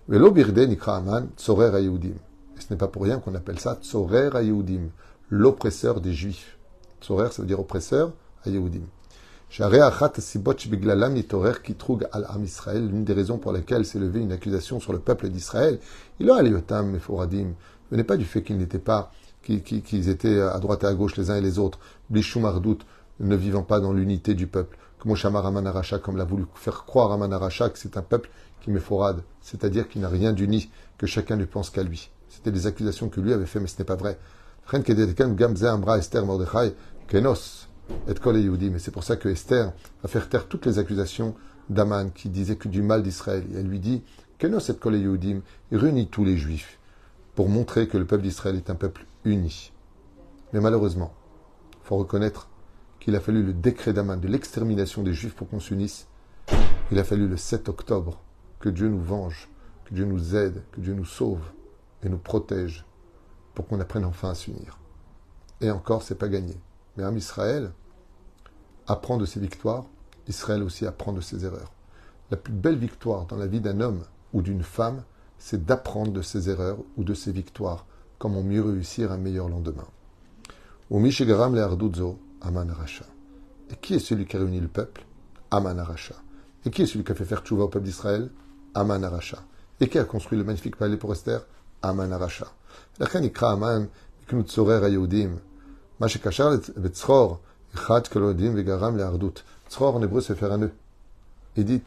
Hayudim. 0.10 2.14
Et 2.58 2.62
ce 2.62 2.68
n'est 2.72 2.78
pas 2.78 2.88
pour 2.88 3.04
rien 3.04 3.20
qu'on 3.20 3.36
appelle 3.36 3.60
ça 3.60 3.78
tzorer 3.82 4.30
hayudim, 4.34 4.90
l'oppresseur 5.30 6.00
des 6.00 6.14
juifs. 6.14 6.58
Tzorer, 7.02 7.32
ça 7.32 7.42
veut 7.42 7.48
dire 7.48 7.60
oppresseur, 7.60 8.14
hayudim. 8.46 8.86
L'une 12.74 13.04
des 13.04 13.14
raisons 13.14 13.38
pour 13.38 13.54
lesquelles 13.54 13.86
s'est 13.86 14.00
levée 14.00 14.20
une 14.20 14.32
accusation 14.32 14.80
sur 14.80 14.94
le 14.94 15.00
peuple 15.00 15.30
d'Israël, 15.30 15.80
il 16.20 16.30
a 16.30 16.38
Ce 16.38 17.96
n'est 17.96 18.04
pas 18.04 18.18
du 18.18 18.26
fait 18.26 18.44
qu'ils 18.44 18.58
n'étaient 18.58 18.80
pas, 18.80 19.12
qu'ils 19.48 20.10
étaient 20.10 20.40
à 20.40 20.60
droite 20.60 20.84
et 20.84 20.88
à 20.88 20.94
gauche 20.94 21.18
les 21.18 21.32
uns 21.32 21.38
et 21.38 21.42
les 21.42 21.60
autres, 21.60 21.80
Blishum 22.10 22.46
Ardout, 22.46 22.80
ne 23.20 23.36
vivant 23.36 23.64
pas 23.64 23.80
dans 23.80 23.94
l'unité 23.94 24.34
du 24.34 24.48
peuple. 24.48 24.78
Comme 25.00 25.16
comme 25.16 26.18
l'a 26.18 26.24
voulu 26.26 26.46
faire 26.56 26.86
croire 26.86 27.12
Amanaracha, 27.12 27.70
que 27.70 27.80
c'est 27.80 27.98
un 27.98 28.02
peuple 28.02 28.30
qui 28.62 28.72
forade, 28.80 29.22
c'est-à-dire 29.42 29.88
qui 29.88 30.00
n'a 30.00 30.10
rien 30.10 30.34
d'uni, 30.34 30.70
que 30.98 31.08
chacun 31.08 31.36
ne 31.36 31.46
pense 31.46 31.70
qu'à 31.70 31.84
lui. 31.84 32.10
C'était 32.30 32.52
des 32.52 32.68
accusations 32.68 33.10
que 33.10 33.22
lui 33.22 33.32
avait 33.34 33.46
fait, 33.46 33.60
mais 33.60 33.68
ce 33.68 33.78
n'est 33.80 33.86
pas 33.86 33.96
vrai. 33.96 34.18
Et 34.74 34.78
Mais 38.70 38.80
c'est 38.80 38.92
pour 38.92 39.04
ça 39.04 39.16
que 39.16 39.30
Esther 39.30 39.72
va 40.04 40.10
faire 40.10 40.30
taire 40.30 40.48
toutes 40.48 40.66
les 40.66 40.80
accusations 40.80 41.36
d'Aman 41.70 42.12
qui 42.12 42.30
disait 42.30 42.58
que 42.58 42.68
du 42.68 42.82
mal 42.82 43.04
d'Israël. 43.04 43.46
Et 43.54 43.60
elle 43.60 43.68
lui 43.68 43.80
dit 43.80 44.04
Kenos 44.38 44.70
et 44.70 44.76
Kol 44.76 44.96
Yehudim, 44.96 45.42
réunit 45.72 46.08
tous 46.08 46.26
les 46.26 46.38
juifs 46.38 46.80
pour 47.36 47.50
montrer 47.50 47.88
que 47.88 47.98
le 47.98 48.06
peuple 48.06 48.24
d'Israël 48.24 48.56
est 48.56 48.70
un 48.70 48.76
peuple 48.76 49.06
uni. 49.26 49.72
Mais 50.54 50.60
malheureusement, 50.60 51.14
il 51.82 51.88
faut 51.88 51.98
reconnaître 51.98 52.50
qu'il 53.00 53.16
a 53.16 53.20
fallu 53.20 53.44
le 53.44 53.54
décret 53.54 53.94
d'Aman 53.94 54.20
de 54.20 54.28
l'extermination 54.28 55.04
des 55.04 55.14
juifs 55.14 55.36
pour 55.36 55.50
qu'on 55.50 55.60
s'unisse. 55.60 56.08
Il 56.92 57.00
a 57.00 57.04
fallu 57.04 57.28
le 57.28 57.38
7 57.38 57.70
octobre 57.70 58.22
que 58.60 58.70
Dieu 58.70 58.88
nous 58.88 59.02
venge, 59.02 59.50
que 59.86 59.94
Dieu 59.94 60.06
nous 60.06 60.36
aide, 60.36 60.64
que 60.72 60.82
Dieu 60.82 60.94
nous 60.94 61.06
sauve 61.06 61.42
et 62.04 62.10
nous 62.10 62.18
protège 62.18 62.86
pour 63.54 63.68
qu'on 63.68 63.80
apprenne 63.80 64.06
enfin 64.06 64.30
à 64.30 64.36
s'unir. 64.36 64.80
Et 65.62 65.72
encore, 65.72 66.04
c'est 66.04 66.16
pas 66.16 66.28
gagné. 66.28 66.56
Mais 66.96 67.04
un 67.04 67.16
Israël 67.16 67.72
apprend 68.88 69.18
de 69.18 69.26
ses 69.26 69.40
victoires, 69.40 69.86
Israël 70.28 70.64
aussi 70.64 70.86
apprend 70.86 71.14
de 71.14 71.22
ses 71.22 71.46
erreurs. 71.46 71.72
La 72.32 72.38
plus 72.38 72.54
belle 72.54 72.78
victoire 72.78 73.26
dans 73.26 73.38
la 73.38 73.48
vie 73.48 73.62
d'un 73.62 73.82
homme 73.82 74.04
ou 74.34 74.42
d'une 74.42 74.64
femme, 74.64 75.04
c'est 75.38 75.66
d'apprendre 75.66 76.12
de 76.12 76.22
ses 76.22 76.50
erreurs 76.50 76.80
ou 76.98 77.04
de 77.04 77.14
ses 77.14 77.32
victoires, 77.32 77.86
comment 78.18 78.44
mieux 78.44 78.64
réussir 78.64 79.12
un 79.12 79.18
meilleur 79.18 79.50
lendemain. 79.50 79.86
Et 83.70 83.76
qui 83.82 83.96
est 83.96 84.00
celui 84.00 84.26
qui 84.26 84.38
a 84.38 84.40
réuni 84.40 84.60
le 84.60 84.68
peuple? 84.68 85.06
Aman 85.52 85.78
Et 86.66 86.70
qui 86.70 86.82
est 86.82 86.86
celui 86.86 87.04
qui 87.04 87.12
a 87.12 87.16
fait 87.16 87.26
faire 87.26 87.42
tchouva 87.42 87.66
au 87.66 87.68
peuple 87.68 87.86
d'Israël? 87.86 88.30
Aman 88.74 89.02
Et 89.80 89.88
qui 89.90 90.00
a 90.00 90.04
construit 90.04 90.38
le 90.38 90.44
magnifique 90.44 90.76
palais 90.78 90.98
pour 90.98 91.12
Esther? 91.12 91.46
Aman 91.82 92.12
Aracha. 92.12 92.48
En 99.80 100.02
hébreu, 100.02 100.22
c'est 100.22 100.36
faire 100.36 100.52
un 100.52 100.58
nœud. 100.58 100.72
Il 101.56 101.66
dit 101.66 101.82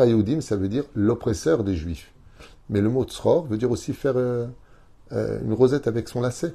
Ayoudim, 0.00 0.40
ça 0.40 0.56
veut 0.56 0.68
dire 0.68 0.84
l'oppresseur 0.94 1.62
des 1.62 1.76
Juifs. 1.76 2.12
Mais 2.68 2.80
le 2.80 2.88
mot 2.88 3.04
Tzror 3.04 3.46
veut 3.46 3.58
dire 3.58 3.70
aussi 3.70 3.92
faire 3.92 4.14
euh, 4.16 4.46
euh, 5.12 5.40
une 5.42 5.52
rosette 5.52 5.86
avec 5.86 6.08
son 6.08 6.20
lacet. 6.20 6.54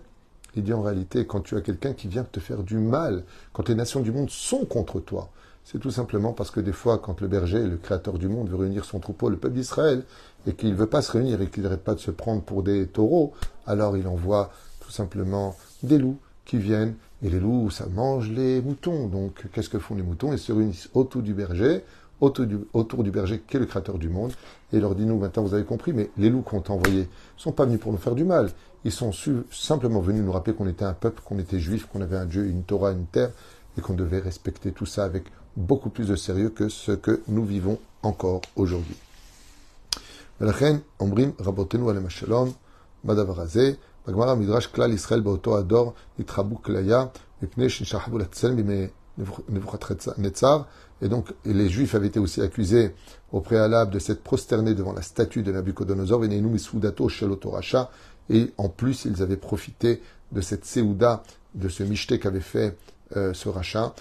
Il 0.55 0.63
dit 0.63 0.73
en 0.73 0.81
réalité, 0.81 1.25
quand 1.25 1.41
tu 1.41 1.55
as 1.55 1.61
quelqu'un 1.61 1.93
qui 1.93 2.07
vient 2.07 2.23
te 2.23 2.39
faire 2.39 2.63
du 2.63 2.77
mal, 2.77 3.23
quand 3.53 3.69
les 3.69 3.75
nations 3.75 4.01
du 4.01 4.11
monde 4.11 4.29
sont 4.29 4.65
contre 4.65 4.99
toi, 4.99 5.29
c'est 5.63 5.79
tout 5.79 5.91
simplement 5.91 6.33
parce 6.33 6.51
que 6.51 6.59
des 6.59 6.73
fois, 6.73 6.97
quand 6.97 7.21
le 7.21 7.27
berger, 7.27 7.63
le 7.63 7.77
créateur 7.77 8.17
du 8.17 8.27
monde, 8.27 8.49
veut 8.49 8.57
réunir 8.57 8.83
son 8.83 8.99
troupeau, 8.99 9.29
le 9.29 9.37
peuple 9.37 9.55
d'Israël, 9.55 10.03
et 10.47 10.53
qu'il 10.53 10.71
ne 10.71 10.75
veut 10.75 10.87
pas 10.87 11.01
se 11.01 11.11
réunir 11.11 11.41
et 11.41 11.47
qu'il 11.47 11.63
n'arrête 11.63 11.83
pas 11.83 11.93
de 11.93 11.99
se 11.99 12.11
prendre 12.11 12.41
pour 12.41 12.63
des 12.63 12.87
taureaux, 12.87 13.33
alors 13.67 13.95
il 13.95 14.07
envoie 14.07 14.51
tout 14.79 14.91
simplement 14.91 15.55
des 15.83 15.97
loups 15.97 16.19
qui 16.45 16.57
viennent, 16.57 16.95
et 17.23 17.29
les 17.29 17.39
loups, 17.39 17.69
ça 17.69 17.85
mange 17.85 18.29
les 18.29 18.61
moutons. 18.61 19.07
Donc, 19.07 19.45
qu'est-ce 19.53 19.69
que 19.69 19.79
font 19.79 19.95
les 19.95 20.01
moutons? 20.01 20.33
Ils 20.33 20.39
se 20.39 20.51
réunissent 20.51 20.89
autour 20.93 21.21
du 21.21 21.33
berger, 21.33 21.83
autour 22.20 22.46
du, 22.46 22.58
autour 22.72 23.04
du 23.04 23.10
berger 23.10 23.42
qui 23.46 23.56
est 23.56 23.60
le 23.60 23.66
créateur 23.66 23.98
du 23.98 24.08
monde, 24.08 24.32
et 24.72 24.80
leur 24.80 24.94
dit, 24.94 25.04
nous, 25.04 25.18
maintenant, 25.18 25.42
vous 25.42 25.54
avez 25.54 25.64
compris, 25.64 25.92
mais 25.92 26.10
les 26.16 26.30
loups 26.30 26.42
qu'on 26.42 26.60
t'a 26.60 26.72
envoyés 26.72 27.02
ne 27.02 27.06
sont 27.36 27.52
pas 27.52 27.66
venus 27.66 27.80
pour 27.80 27.92
nous 27.92 27.98
faire 27.98 28.14
du 28.14 28.24
mal. 28.24 28.50
Ils 28.84 28.92
sont 28.92 29.12
simplement 29.50 30.00
venus 30.00 30.22
nous 30.22 30.32
rappeler 30.32 30.54
qu'on 30.54 30.68
était 30.68 30.84
un 30.84 30.92
peuple, 30.92 31.20
qu'on 31.24 31.38
était 31.38 31.58
juif, 31.58 31.86
qu'on 31.86 32.00
avait 32.00 32.16
un 32.16 32.26
Dieu, 32.26 32.46
une 32.46 32.62
Torah, 32.62 32.92
une 32.92 33.06
terre, 33.06 33.30
et 33.76 33.80
qu'on 33.80 33.94
devait 33.94 34.20
respecter 34.20 34.72
tout 34.72 34.86
ça 34.86 35.04
avec 35.04 35.24
beaucoup 35.56 35.90
plus 35.90 36.08
de 36.08 36.16
sérieux 36.16 36.50
que 36.50 36.68
ce 36.68 36.92
que 36.92 37.22
nous 37.28 37.44
vivons 37.44 37.78
encore 38.02 38.42
aujourd'hui. 38.56 38.96
בגמרא 44.06 44.30
המדרש 44.30 44.66
כלל 44.66 44.92
ישראל 44.92 45.20
באותו 45.20 45.58
הדור 45.58 45.92
נתחבו 46.18 46.62
כליה 46.62 47.04
מפני 47.42 47.70
שנשחבו 47.70 48.18
לצלם 48.18 48.56
בימי 48.56 48.86
נבוכדנצר. 49.48 50.62
et 51.01 51.09
donc, 51.09 51.33
les 51.45 51.69
Juifs 51.69 51.95
avaient 51.95 52.07
été 52.07 52.19
aussi 52.19 52.41
accusés 52.41 52.93
au 53.31 53.41
préalable 53.41 53.91
de 53.91 53.99
s'être 53.99 54.23
prosternés 54.23 54.75
devant 54.75 54.93
la 54.93 55.01
statue 55.01 55.41
de 55.41 55.51
Nabucodonosor, 55.51 56.25
et 58.29 58.53
en 58.57 58.69
plus, 58.69 59.05
ils 59.05 59.21
avaient 59.21 59.37
profité 59.37 60.01
de 60.31 60.41
cette 60.41 60.65
Seouda, 60.65 61.23
de 61.55 61.69
ce 61.69 61.83
michté 61.83 62.19
qu'avait 62.19 62.39
fait 62.39 62.77
euh, 63.17 63.33
ce 63.33 63.49
rachat. 63.49 63.93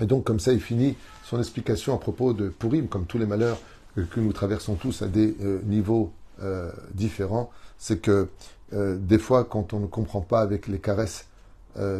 Et 0.00 0.06
donc, 0.06 0.24
comme 0.24 0.40
ça, 0.40 0.52
il 0.52 0.60
finit 0.60 0.96
son 1.24 1.38
explication 1.38 1.94
à 1.94 1.98
propos 1.98 2.32
de 2.32 2.48
Purim, 2.48 2.88
comme 2.88 3.06
tous 3.06 3.18
les 3.18 3.26
malheurs 3.26 3.58
que, 3.94 4.20
nous 4.20 4.32
traversons 4.32 4.74
tous 4.74 5.02
à 5.02 5.06
des 5.06 5.34
euh, 5.42 5.60
niveaux 5.64 6.12
euh, 6.42 6.70
différents, 6.94 7.50
c'est 7.78 7.98
que 7.98 8.28
euh, 8.72 8.96
des 8.98 9.18
fois, 9.18 9.44
quand 9.44 9.72
on 9.72 9.80
ne 9.80 9.86
comprend 9.86 10.20
pas 10.20 10.40
avec 10.40 10.66
les 10.66 10.78
caresses 10.78 11.26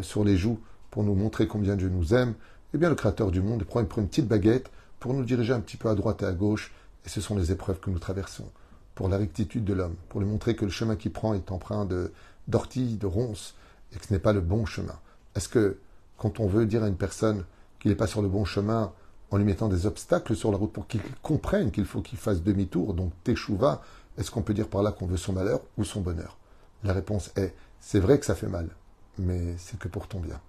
sur 0.03 0.23
les 0.23 0.37
joues 0.37 0.59
pour 0.91 1.03
nous 1.03 1.15
montrer 1.15 1.47
combien 1.47 1.75
Dieu 1.75 1.89
nous 1.89 2.13
aime, 2.13 2.35
eh 2.75 2.77
bien 2.77 2.89
le 2.89 2.95
Créateur 2.95 3.31
du 3.31 3.41
monde 3.41 3.63
prend, 3.63 3.79
une 3.79 3.87
petite 3.87 4.27
baguette 4.27 4.69
pour 4.99 5.15
nous 5.15 5.23
diriger 5.23 5.51
un 5.51 5.61
petit 5.61 5.77
peu 5.77 5.89
à 5.89 5.95
droite 5.95 6.21
et 6.21 6.25
à 6.25 6.31
gauche, 6.31 6.71
et 7.05 7.09
ce 7.09 7.21
sont 7.21 7.35
les 7.35 7.51
épreuves 7.51 7.79
que 7.79 7.89
nous 7.89 7.97
traversons 7.97 8.45
pour 8.93 9.09
la 9.09 9.17
rectitude 9.17 9.65
de 9.65 9.73
l'homme, 9.73 9.95
pour 10.09 10.21
lui 10.21 10.27
montrer 10.27 10.55
que 10.55 10.65
le 10.65 10.69
chemin 10.69 10.95
qu'il 10.95 11.11
prend 11.11 11.33
est 11.33 11.51
empreint 11.51 11.85
de 11.85 12.11
d'orties, 12.47 12.97
de 12.97 13.07
ronces, 13.07 13.55
et 13.93 13.97
que 13.97 14.05
ce 14.05 14.13
n'est 14.13 14.19
pas 14.19 14.33
le 14.33 14.41
bon 14.41 14.65
chemin. 14.65 14.99
Est-ce 15.35 15.49
que 15.49 15.77
quand 16.17 16.39
on 16.39 16.47
veut 16.47 16.65
dire 16.65 16.83
à 16.83 16.87
une 16.87 16.97
personne 16.97 17.45
qu'il 17.79 17.89
n'est 17.89 17.97
pas 17.97 18.07
sur 18.07 18.21
le 18.21 18.27
bon 18.27 18.45
chemin, 18.45 18.91
en 19.31 19.37
lui 19.37 19.45
mettant 19.45 19.69
des 19.69 19.87
obstacles 19.87 20.35
sur 20.35 20.51
la 20.51 20.57
route 20.57 20.71
pour 20.71 20.87
qu'il 20.87 21.01
comprenne 21.23 21.71
qu'il 21.71 21.85
faut 21.85 22.01
qu'il 22.01 22.19
fasse 22.19 22.43
demi-tour, 22.43 22.93
donc 22.93 23.11
teshuva, 23.23 23.81
est-ce 24.17 24.29
qu'on 24.29 24.43
peut 24.43 24.53
dire 24.53 24.67
par 24.67 24.83
là 24.83 24.91
qu'on 24.91 25.07
veut 25.07 25.17
son 25.17 25.33
malheur 25.33 25.61
ou 25.77 25.83
son 25.83 26.01
bonheur? 26.01 26.37
La 26.83 26.93
réponse 26.93 27.31
est 27.35 27.53
c'est 27.79 27.99
vrai 27.99 28.17
que 28.19 28.25
ça 28.25 28.35
fait 28.35 28.47
mal, 28.47 28.69
mais 29.17 29.55
c'est 29.57 29.77
que 29.77 29.87
pour 29.87 30.07
ton 30.07 30.19
bien. 30.19 30.39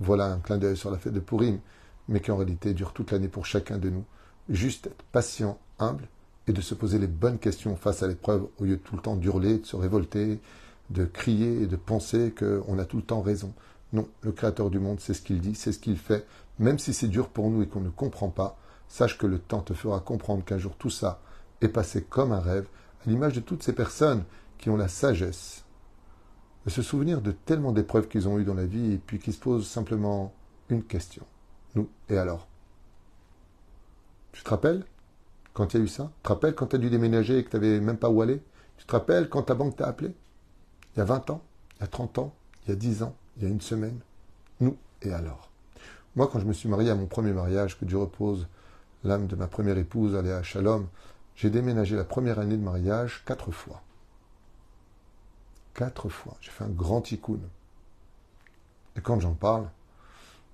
Voilà 0.00 0.26
un 0.26 0.38
clin 0.38 0.58
d'œil 0.58 0.76
sur 0.76 0.90
la 0.90 0.98
fête 0.98 1.14
de 1.14 1.20
Purim, 1.20 1.60
mais 2.08 2.20
qui 2.20 2.30
en 2.30 2.36
réalité 2.36 2.74
dure 2.74 2.92
toute 2.92 3.10
l'année 3.10 3.28
pour 3.28 3.46
chacun 3.46 3.78
de 3.78 3.88
nous. 3.88 4.04
Juste 4.48 4.88
être 4.88 5.04
patient, 5.12 5.58
humble, 5.78 6.08
et 6.46 6.52
de 6.52 6.60
se 6.60 6.74
poser 6.74 6.98
les 6.98 7.06
bonnes 7.06 7.38
questions 7.38 7.76
face 7.76 8.02
à 8.02 8.08
l'épreuve, 8.08 8.48
au 8.58 8.64
lieu 8.64 8.76
de 8.76 8.82
tout 8.82 8.96
le 8.96 9.02
temps 9.02 9.16
d'hurler, 9.16 9.58
de 9.58 9.66
se 9.66 9.76
révolter, 9.76 10.40
de 10.90 11.04
crier 11.04 11.62
et 11.62 11.66
de 11.66 11.76
penser 11.76 12.34
qu'on 12.36 12.78
a 12.78 12.84
tout 12.84 12.96
le 12.96 13.02
temps 13.02 13.22
raison. 13.22 13.52
Non, 13.92 14.08
le 14.22 14.32
Créateur 14.32 14.70
du 14.70 14.78
monde, 14.78 15.00
c'est 15.00 15.14
ce 15.14 15.22
qu'il 15.22 15.40
dit, 15.40 15.54
c'est 15.54 15.72
ce 15.72 15.78
qu'il 15.78 15.96
fait, 15.96 16.26
même 16.58 16.78
si 16.78 16.92
c'est 16.92 17.08
dur 17.08 17.28
pour 17.28 17.50
nous 17.50 17.62
et 17.62 17.66
qu'on 17.66 17.80
ne 17.80 17.90
comprend 17.90 18.28
pas, 18.28 18.58
sache 18.88 19.18
que 19.18 19.26
le 19.26 19.38
temps 19.38 19.60
te 19.60 19.74
fera 19.74 20.00
comprendre 20.00 20.44
qu'un 20.44 20.58
jour 20.58 20.76
tout 20.76 20.90
ça 20.90 21.20
est 21.60 21.68
passé 21.68 22.02
comme 22.02 22.32
un 22.32 22.40
rêve, 22.40 22.66
à 23.06 23.10
l'image 23.10 23.34
de 23.34 23.40
toutes 23.40 23.62
ces 23.62 23.72
personnes 23.72 24.24
qui 24.62 24.70
ont 24.70 24.76
la 24.76 24.86
sagesse 24.86 25.64
de 26.64 26.70
se 26.70 26.82
souvenir 26.82 27.20
de 27.20 27.32
tellement 27.32 27.72
d'épreuves 27.72 28.06
qu'ils 28.06 28.28
ont 28.28 28.38
eues 28.38 28.44
dans 28.44 28.54
la 28.54 28.64
vie 28.64 28.92
et 28.92 28.98
puis 28.98 29.18
qui 29.18 29.32
se 29.32 29.40
posent 29.40 29.66
simplement 29.66 30.32
une 30.68 30.84
question. 30.84 31.26
Nous, 31.74 31.90
et 32.08 32.16
alors? 32.16 32.46
Tu 34.30 34.44
te 34.44 34.48
rappelles 34.48 34.84
quand 35.52 35.74
il 35.74 35.78
y 35.78 35.80
a 35.80 35.84
eu 35.84 35.88
ça? 35.88 36.12
Tu 36.18 36.22
te 36.22 36.28
rappelles 36.28 36.54
quand 36.54 36.68
tu 36.68 36.76
as 36.76 36.78
dû 36.78 36.90
déménager 36.90 37.38
et 37.38 37.44
que 37.44 37.50
tu 37.50 37.56
n'avais 37.56 37.80
même 37.80 37.98
pas 37.98 38.08
où 38.08 38.22
aller? 38.22 38.40
Tu 38.76 38.86
te 38.86 38.92
rappelles 38.92 39.28
quand 39.28 39.42
ta 39.42 39.54
banque 39.56 39.74
t'a 39.74 39.88
appelé? 39.88 40.14
Il 40.94 41.00
y 41.00 41.02
a 41.02 41.06
20 41.06 41.30
ans? 41.30 41.42
Il 41.78 41.80
y 41.80 41.84
a 41.84 41.88
30 41.88 42.18
ans? 42.18 42.32
Il 42.64 42.68
y 42.70 42.72
a 42.72 42.76
10 42.76 43.02
ans? 43.02 43.16
Il 43.38 43.42
y 43.42 43.46
a 43.46 43.48
une 43.48 43.60
semaine? 43.60 43.98
Nous, 44.60 44.76
et 45.02 45.12
alors? 45.12 45.50
Moi, 46.14 46.28
quand 46.32 46.38
je 46.38 46.46
me 46.46 46.52
suis 46.52 46.68
marié 46.68 46.90
à 46.90 46.94
mon 46.94 47.06
premier 47.06 47.32
mariage, 47.32 47.80
que 47.80 47.84
Dieu 47.84 47.98
repose 47.98 48.46
l'âme 49.02 49.26
de 49.26 49.34
ma 49.34 49.48
première 49.48 49.76
épouse, 49.76 50.14
à 50.14 50.42
Shalom, 50.44 50.86
j'ai 51.34 51.50
déménagé 51.50 51.96
la 51.96 52.04
première 52.04 52.38
année 52.38 52.56
de 52.56 52.62
mariage 52.62 53.24
quatre 53.26 53.50
fois. 53.50 53.82
Quatre 55.74 56.08
fois. 56.08 56.36
J'ai 56.40 56.50
fait 56.50 56.64
un 56.64 56.68
grand 56.68 57.00
tikkun. 57.00 57.38
Et 58.96 59.00
quand 59.00 59.20
j'en 59.20 59.34
parle, 59.34 59.68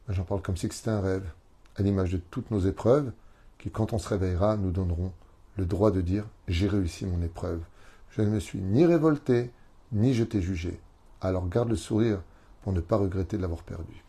ben, 0.06 0.14
j'en 0.14 0.24
parle 0.24 0.42
comme 0.42 0.56
si 0.56 0.68
c'était 0.70 0.90
un 0.90 1.00
rêve, 1.00 1.28
à 1.76 1.82
l'image 1.82 2.12
de 2.12 2.18
toutes 2.30 2.50
nos 2.50 2.60
épreuves, 2.60 3.12
qui, 3.58 3.70
quand 3.70 3.92
on 3.92 3.98
se 3.98 4.08
réveillera, 4.08 4.56
nous 4.56 4.70
donneront 4.70 5.12
le 5.56 5.66
droit 5.66 5.90
de 5.90 6.00
dire 6.00 6.24
j'ai 6.46 6.68
réussi 6.68 7.04
mon 7.04 7.22
épreuve. 7.22 7.60
Je 8.10 8.22
ne 8.22 8.30
me 8.30 8.40
suis 8.40 8.60
ni 8.60 8.86
révolté, 8.86 9.50
ni 9.92 10.14
je 10.14 10.24
t'ai 10.24 10.40
jugé. 10.40 10.80
Alors 11.20 11.48
garde 11.48 11.68
le 11.68 11.76
sourire 11.76 12.22
pour 12.62 12.72
ne 12.72 12.80
pas 12.80 12.96
regretter 12.96 13.36
de 13.36 13.42
l'avoir 13.42 13.62
perdu. 13.62 14.04